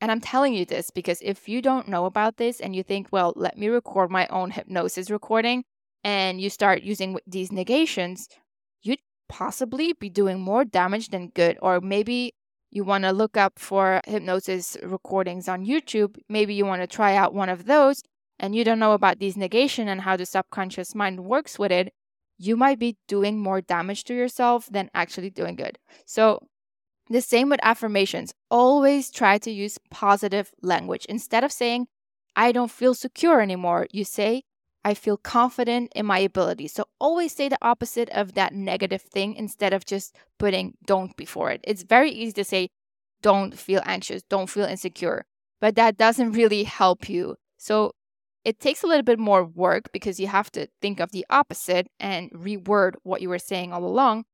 And 0.00 0.10
I'm 0.10 0.20
telling 0.20 0.54
you 0.54 0.64
this 0.64 0.90
because 0.90 1.20
if 1.22 1.48
you 1.48 1.62
don't 1.62 1.88
know 1.88 2.04
about 2.04 2.36
this 2.36 2.60
and 2.60 2.76
you 2.76 2.82
think, 2.82 3.08
well, 3.10 3.32
let 3.36 3.56
me 3.56 3.68
record 3.68 4.10
my 4.10 4.26
own 4.28 4.50
hypnosis 4.50 5.10
recording, 5.10 5.64
and 6.06 6.40
you 6.40 6.48
start 6.50 6.82
using 6.82 7.18
these 7.26 7.50
negations, 7.50 8.28
you'd 8.80 9.00
possibly 9.28 9.92
be 9.92 10.08
doing 10.08 10.38
more 10.38 10.64
damage 10.64 11.08
than 11.08 11.30
good. 11.30 11.58
Or 11.60 11.80
maybe 11.80 12.32
you 12.70 12.84
want 12.84 13.02
to 13.02 13.10
look 13.10 13.36
up 13.36 13.58
for 13.58 14.00
hypnosis 14.06 14.76
recordings 14.84 15.48
on 15.48 15.66
YouTube. 15.66 16.16
Maybe 16.28 16.54
you 16.54 16.64
want 16.64 16.82
to 16.82 16.86
try 16.86 17.16
out 17.16 17.34
one 17.34 17.48
of 17.48 17.66
those 17.66 18.02
and 18.38 18.54
you 18.54 18.62
don't 18.62 18.78
know 18.78 18.92
about 18.92 19.18
these 19.18 19.36
negation 19.36 19.88
and 19.88 20.02
how 20.02 20.16
the 20.16 20.26
subconscious 20.26 20.94
mind 20.94 21.24
works 21.24 21.58
with 21.58 21.72
it. 21.72 21.92
You 22.38 22.56
might 22.56 22.78
be 22.78 22.98
doing 23.08 23.40
more 23.40 23.60
damage 23.60 24.04
to 24.04 24.14
yourself 24.14 24.68
than 24.70 24.90
actually 24.94 25.30
doing 25.30 25.56
good. 25.56 25.76
So 26.04 26.46
the 27.08 27.20
same 27.20 27.48
with 27.48 27.60
affirmations. 27.62 28.34
Always 28.50 29.10
try 29.10 29.38
to 29.38 29.50
use 29.50 29.78
positive 29.90 30.52
language. 30.62 31.06
Instead 31.06 31.44
of 31.44 31.52
saying, 31.52 31.86
I 32.34 32.52
don't 32.52 32.70
feel 32.70 32.94
secure 32.94 33.40
anymore, 33.40 33.86
you 33.92 34.04
say, 34.04 34.42
I 34.84 34.94
feel 34.94 35.16
confident 35.16 35.92
in 35.96 36.06
my 36.06 36.20
abilities. 36.20 36.72
So 36.72 36.84
always 37.00 37.34
say 37.34 37.48
the 37.48 37.58
opposite 37.60 38.08
of 38.10 38.34
that 38.34 38.54
negative 38.54 39.02
thing 39.02 39.34
instead 39.34 39.72
of 39.72 39.84
just 39.84 40.14
putting 40.38 40.74
don't 40.86 41.16
before 41.16 41.50
it. 41.50 41.60
It's 41.64 41.82
very 41.82 42.10
easy 42.10 42.32
to 42.34 42.44
say, 42.44 42.68
don't 43.22 43.58
feel 43.58 43.82
anxious, 43.84 44.22
don't 44.22 44.48
feel 44.48 44.64
insecure, 44.64 45.24
but 45.60 45.74
that 45.74 45.96
doesn't 45.96 46.32
really 46.32 46.62
help 46.64 47.08
you. 47.08 47.36
So 47.56 47.92
it 48.44 48.60
takes 48.60 48.84
a 48.84 48.86
little 48.86 49.02
bit 49.02 49.18
more 49.18 49.44
work 49.44 49.90
because 49.92 50.20
you 50.20 50.28
have 50.28 50.52
to 50.52 50.68
think 50.80 51.00
of 51.00 51.10
the 51.10 51.26
opposite 51.30 51.88
and 51.98 52.30
reword 52.30 52.94
what 53.02 53.20
you 53.20 53.28
were 53.28 53.40
saying 53.40 53.72
all 53.72 53.84
along 53.84 54.24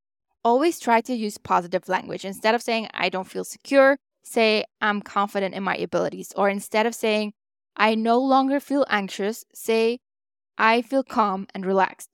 always 0.45 0.79
try 0.79 1.01
to 1.03 1.15
use 1.15 1.39
positive 1.39 1.89
language. 1.89 2.25
Instead 2.25 2.55
of 2.55 2.63
saying, 2.63 2.89
I 2.95 3.09
don't 3.09 3.29
feel 3.29 3.45
secure, 3.45 3.99
say, 4.23 4.65
I'm 4.81 5.01
confident 5.01 5.55
in 5.55 5.63
my 5.63 5.77
abilities. 5.77 6.33
Or 6.37 6.49
instead 6.49 6.87
of 6.87 6.95
saying, 6.95 7.33
I 7.77 7.95
no 7.95 8.19
longer 8.19 8.61
feel 8.61 8.87
anxious, 8.89 9.45
say, 9.55 9.99
I 10.59 10.83
feel 10.83 11.03
calm 11.03 11.47
and 11.55 11.65
relaxed. 11.65 12.11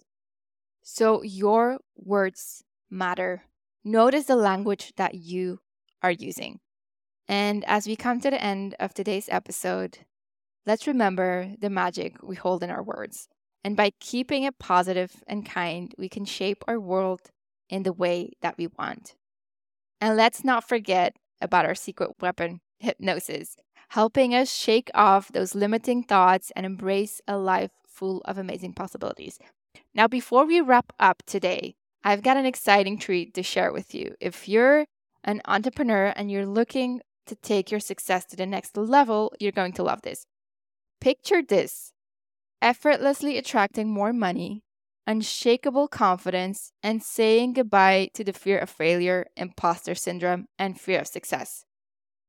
So 0.82 1.22
your 1.22 1.78
words 1.96 2.64
matter. 2.90 3.42
Notice 3.84 4.24
the 4.24 4.36
language 4.36 4.92
that 4.96 5.14
you 5.14 5.60
are 6.02 6.10
using. 6.10 6.60
And 7.26 7.64
as 7.66 7.86
we 7.86 7.96
come 7.96 8.20
to 8.20 8.30
the 8.30 8.42
end 8.42 8.74
of 8.78 8.94
today's 8.94 9.28
episode, 9.30 9.98
let's 10.64 10.86
remember 10.86 11.54
the 11.60 11.68
magic 11.68 12.22
we 12.22 12.36
hold 12.36 12.62
in 12.62 12.70
our 12.70 12.82
words. 12.82 13.28
And 13.64 13.76
by 13.76 13.90
keeping 14.00 14.44
it 14.44 14.58
positive 14.58 15.22
and 15.26 15.44
kind, 15.44 15.94
we 15.98 16.08
can 16.08 16.24
shape 16.24 16.64
our 16.66 16.80
world 16.80 17.30
in 17.68 17.82
the 17.82 17.92
way 17.92 18.32
that 18.40 18.56
we 18.58 18.66
want. 18.66 19.14
And 20.00 20.16
let's 20.16 20.44
not 20.44 20.68
forget 20.68 21.16
about 21.40 21.64
our 21.64 21.74
secret 21.74 22.12
weapon, 22.20 22.60
hypnosis, 22.78 23.56
helping 23.90 24.34
us 24.34 24.52
shake 24.52 24.90
off 24.94 25.32
those 25.32 25.54
limiting 25.54 26.02
thoughts 26.02 26.52
and 26.54 26.64
embrace 26.64 27.20
a 27.26 27.36
life 27.36 27.70
full 27.86 28.20
of 28.24 28.38
amazing 28.38 28.74
possibilities. 28.74 29.38
Now, 29.94 30.06
before 30.06 30.46
we 30.46 30.60
wrap 30.60 30.92
up 31.00 31.22
today, 31.26 31.74
I've 32.04 32.22
got 32.22 32.36
an 32.36 32.46
exciting 32.46 32.98
treat 32.98 33.34
to 33.34 33.42
share 33.42 33.72
with 33.72 33.94
you. 33.94 34.14
If 34.20 34.48
you're 34.48 34.86
an 35.24 35.42
entrepreneur 35.46 36.12
and 36.14 36.30
you're 36.30 36.46
looking 36.46 37.00
to 37.26 37.34
take 37.34 37.70
your 37.70 37.80
success 37.80 38.24
to 38.26 38.36
the 38.36 38.46
next 38.46 38.76
level, 38.76 39.32
you're 39.40 39.52
going 39.52 39.72
to 39.72 39.82
love 39.82 40.02
this. 40.02 40.24
Picture 41.00 41.42
this 41.42 41.92
effortlessly 42.60 43.38
attracting 43.38 43.88
more 43.88 44.12
money 44.12 44.62
unshakable 45.08 45.88
confidence, 45.88 46.70
and 46.82 47.02
saying 47.02 47.54
goodbye 47.54 48.10
to 48.12 48.22
the 48.22 48.32
fear 48.32 48.58
of 48.58 48.68
failure, 48.68 49.26
imposter 49.38 49.94
syndrome, 49.94 50.46
and 50.58 50.78
fear 50.78 51.00
of 51.00 51.06
success. 51.06 51.64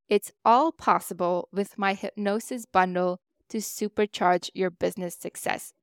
It's 0.08 0.32
all 0.46 0.72
possible 0.72 1.50
with 1.52 1.78
my 1.78 1.94
hypnosis 1.94 2.66
bundle 2.66 3.20
to 3.50 3.58
supercharge 3.58 4.50
your 4.54 4.70
business 4.70 5.16
success. 5.16 5.74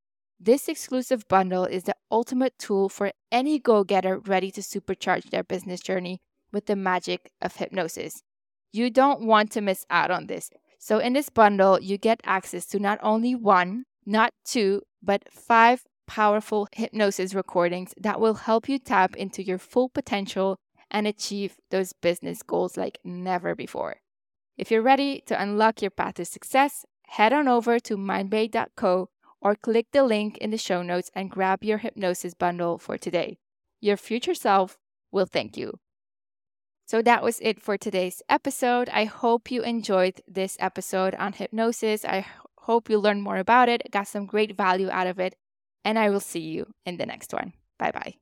This 0.41 0.69
exclusive 0.69 1.29
bundle 1.29 1.65
is 1.67 1.85
the 1.85 1.97
ultimate 2.11 2.59
tool 2.59 2.89
for 2.89 3.13
any 3.31 3.59
go 3.59 3.85
getter 3.85 4.19
ready 4.19 4.51
to 4.53 4.63
supercharge 4.63 5.29
their 5.29 5.45
business 5.45 5.81
journey 5.81 6.23
with 6.51 6.65
the 6.65 6.77
magic 6.77 7.31
of 7.43 7.57
hypnosis. 7.57 8.23
You 8.73 8.89
don't 8.89 9.27
want 9.27 9.53
to 9.53 9.61
miss 9.61 9.85
out 9.91 10.11
on 10.11 10.29
this. 10.29 10.51
So, 10.79 10.99
in 10.99 11.13
this 11.13 11.29
bundle, 11.29 11.79
you 11.81 11.99
get 11.99 12.21
access 12.25 12.65
to 12.67 12.79
not 12.79 12.99
only 13.03 13.35
one, 13.35 13.85
not 14.07 14.33
two, 14.45 14.83
but 15.03 15.31
five 15.31 15.85
powerful 16.07 16.69
hypnosis 16.73 17.35
recordings 17.35 17.95
that 17.97 18.21
will 18.21 18.35
help 18.35 18.69
you 18.69 18.79
tap 18.79 19.16
into 19.16 19.42
your 19.42 19.59
full 19.59 19.88
potential 19.88 20.57
and 20.90 21.07
achieve 21.07 21.57
those 21.71 21.92
business 21.92 22.42
goals 22.42 22.77
like 22.77 22.99
never 23.05 23.55
before. 23.55 23.97
If 24.57 24.71
you're 24.71 24.83
ready 24.83 25.23
to 25.27 25.40
unlock 25.40 25.83
your 25.83 25.90
path 25.90 26.14
to 26.14 26.25
success, 26.25 26.85
head 27.09 27.33
on 27.33 27.49
over 27.49 27.79
to 27.81 27.97
mindbabe.co 27.97 29.09
or 29.40 29.55
click 29.55 29.87
the 29.92 30.05
link 30.05 30.38
in 30.38 30.51
the 30.51 30.59
show 30.59 30.83
notes 30.83 31.11
and 31.14 31.31
grab 31.31 31.62
your 31.62 31.79
hypnosis 31.79 32.35
bundle 32.35 32.79
for 32.79 32.97
today. 32.97 33.38
Your 33.81 33.97
future 33.97 34.35
self 34.35 34.79
will 35.12 35.27
thank 35.27 35.57
you. 35.57 35.79
So 36.87 37.03
that 37.03 37.23
was 37.23 37.40
it 37.40 37.61
for 37.61 37.77
today's 37.77 38.23
episode. 38.29 38.88
I 38.90 39.05
hope 39.05 39.51
you 39.51 39.62
enjoyed 39.62 40.21
this 40.27 40.57
episode 40.61 41.14
on 41.16 41.33
hypnosis. 41.33 42.05
I 42.05 42.27
hope 42.59 42.88
you 42.88 42.99
learned 42.99 43.23
more 43.23 43.38
about 43.38 43.69
it, 43.69 43.90
got 43.90 44.09
some 44.09 44.27
great 44.27 44.57
value 44.57 44.88
out 44.90 45.07
of 45.07 45.19
it, 45.19 45.35
and 45.87 45.99
I 45.99 46.11
will 46.11 46.20
see 46.20 46.40
you 46.40 46.75
in 46.85 46.99
the 46.99 47.07
next 47.07 47.33
one. 47.33 47.55
Bye 47.79 47.92
bye. 47.92 48.14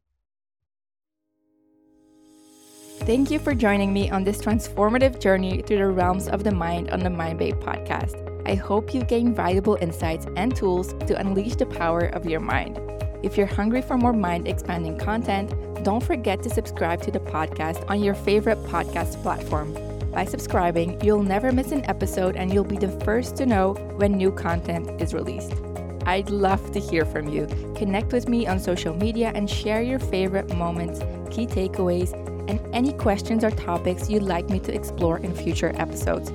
Thank 3.07 3.31
you 3.31 3.39
for 3.39 3.55
joining 3.55 3.93
me 3.93 4.11
on 4.11 4.23
this 4.23 4.41
transformative 4.41 5.21
journey 5.21 5.63
through 5.63 5.79
the 5.79 5.89
realms 5.89 6.29
of 6.29 6.45
the 6.45 6.53
mind 6.53 6.91
on 6.91 7.01
the 7.01 7.11
Mind 7.11 7.39
Babe 7.39 7.57
podcast. 7.57 8.21
I 8.47 8.55
hope 8.55 8.95
you 8.95 9.03
gain 9.03 9.35
valuable 9.35 9.77
insights 9.81 10.27
and 10.37 10.55
tools 10.55 10.93
to 11.07 11.19
unleash 11.19 11.57
the 11.57 11.67
power 11.67 12.07
of 12.07 12.27
your 12.27 12.41
mind. 12.41 12.79
If 13.23 13.39
you're 13.39 13.47
hungry 13.47 13.81
for 13.81 13.97
more 13.97 14.13
mind 14.13 14.47
expanding 14.47 14.99
content, 14.99 15.53
don't 15.83 16.03
forget 16.03 16.43
to 16.43 16.51
subscribe 16.51 17.01
to 17.03 17.11
the 17.11 17.21
podcast 17.21 17.89
on 17.91 18.03
your 18.03 18.15
favorite 18.15 18.63
podcast 18.65 19.21
platform. 19.23 19.75
By 20.13 20.27
subscribing, 20.27 21.01
you'll 21.03 21.23
never 21.23 21.51
miss 21.51 21.73
an 21.73 21.85
episode 21.87 22.37
and 22.37 22.53
you'll 22.53 22.65
be 22.65 22.77
the 22.77 23.01
first 23.05 23.37
to 23.37 23.47
know 23.47 23.73
when 23.97 24.13
new 24.13 24.31
content 24.31 25.01
is 25.01 25.15
released. 25.15 25.53
I'd 26.07 26.31
love 26.31 26.73
to 26.73 26.81
hear 26.81 27.05
from 27.05 27.29
you. 27.29 27.47
Connect 27.77 28.13
with 28.13 28.29
me 28.29 28.47
on 28.47 28.59
social 28.61 28.95
media 28.95 29.33
and 29.35 29.49
share 29.49 29.83
your 29.83 29.99
favorite 29.99 30.55
moments, 30.57 31.01
key 31.35 31.47
takeaways, 31.47 32.13
and 32.49 32.61
any 32.75 32.93
questions 32.93 33.43
or 33.43 33.51
topics 33.51 34.11
you'd 34.11 34.23
like 34.23 34.51
me 34.51 34.61
to 34.61 34.75
explore 34.75 35.19
in 35.19 35.35
future 35.35 35.73
episodes. 35.77 36.31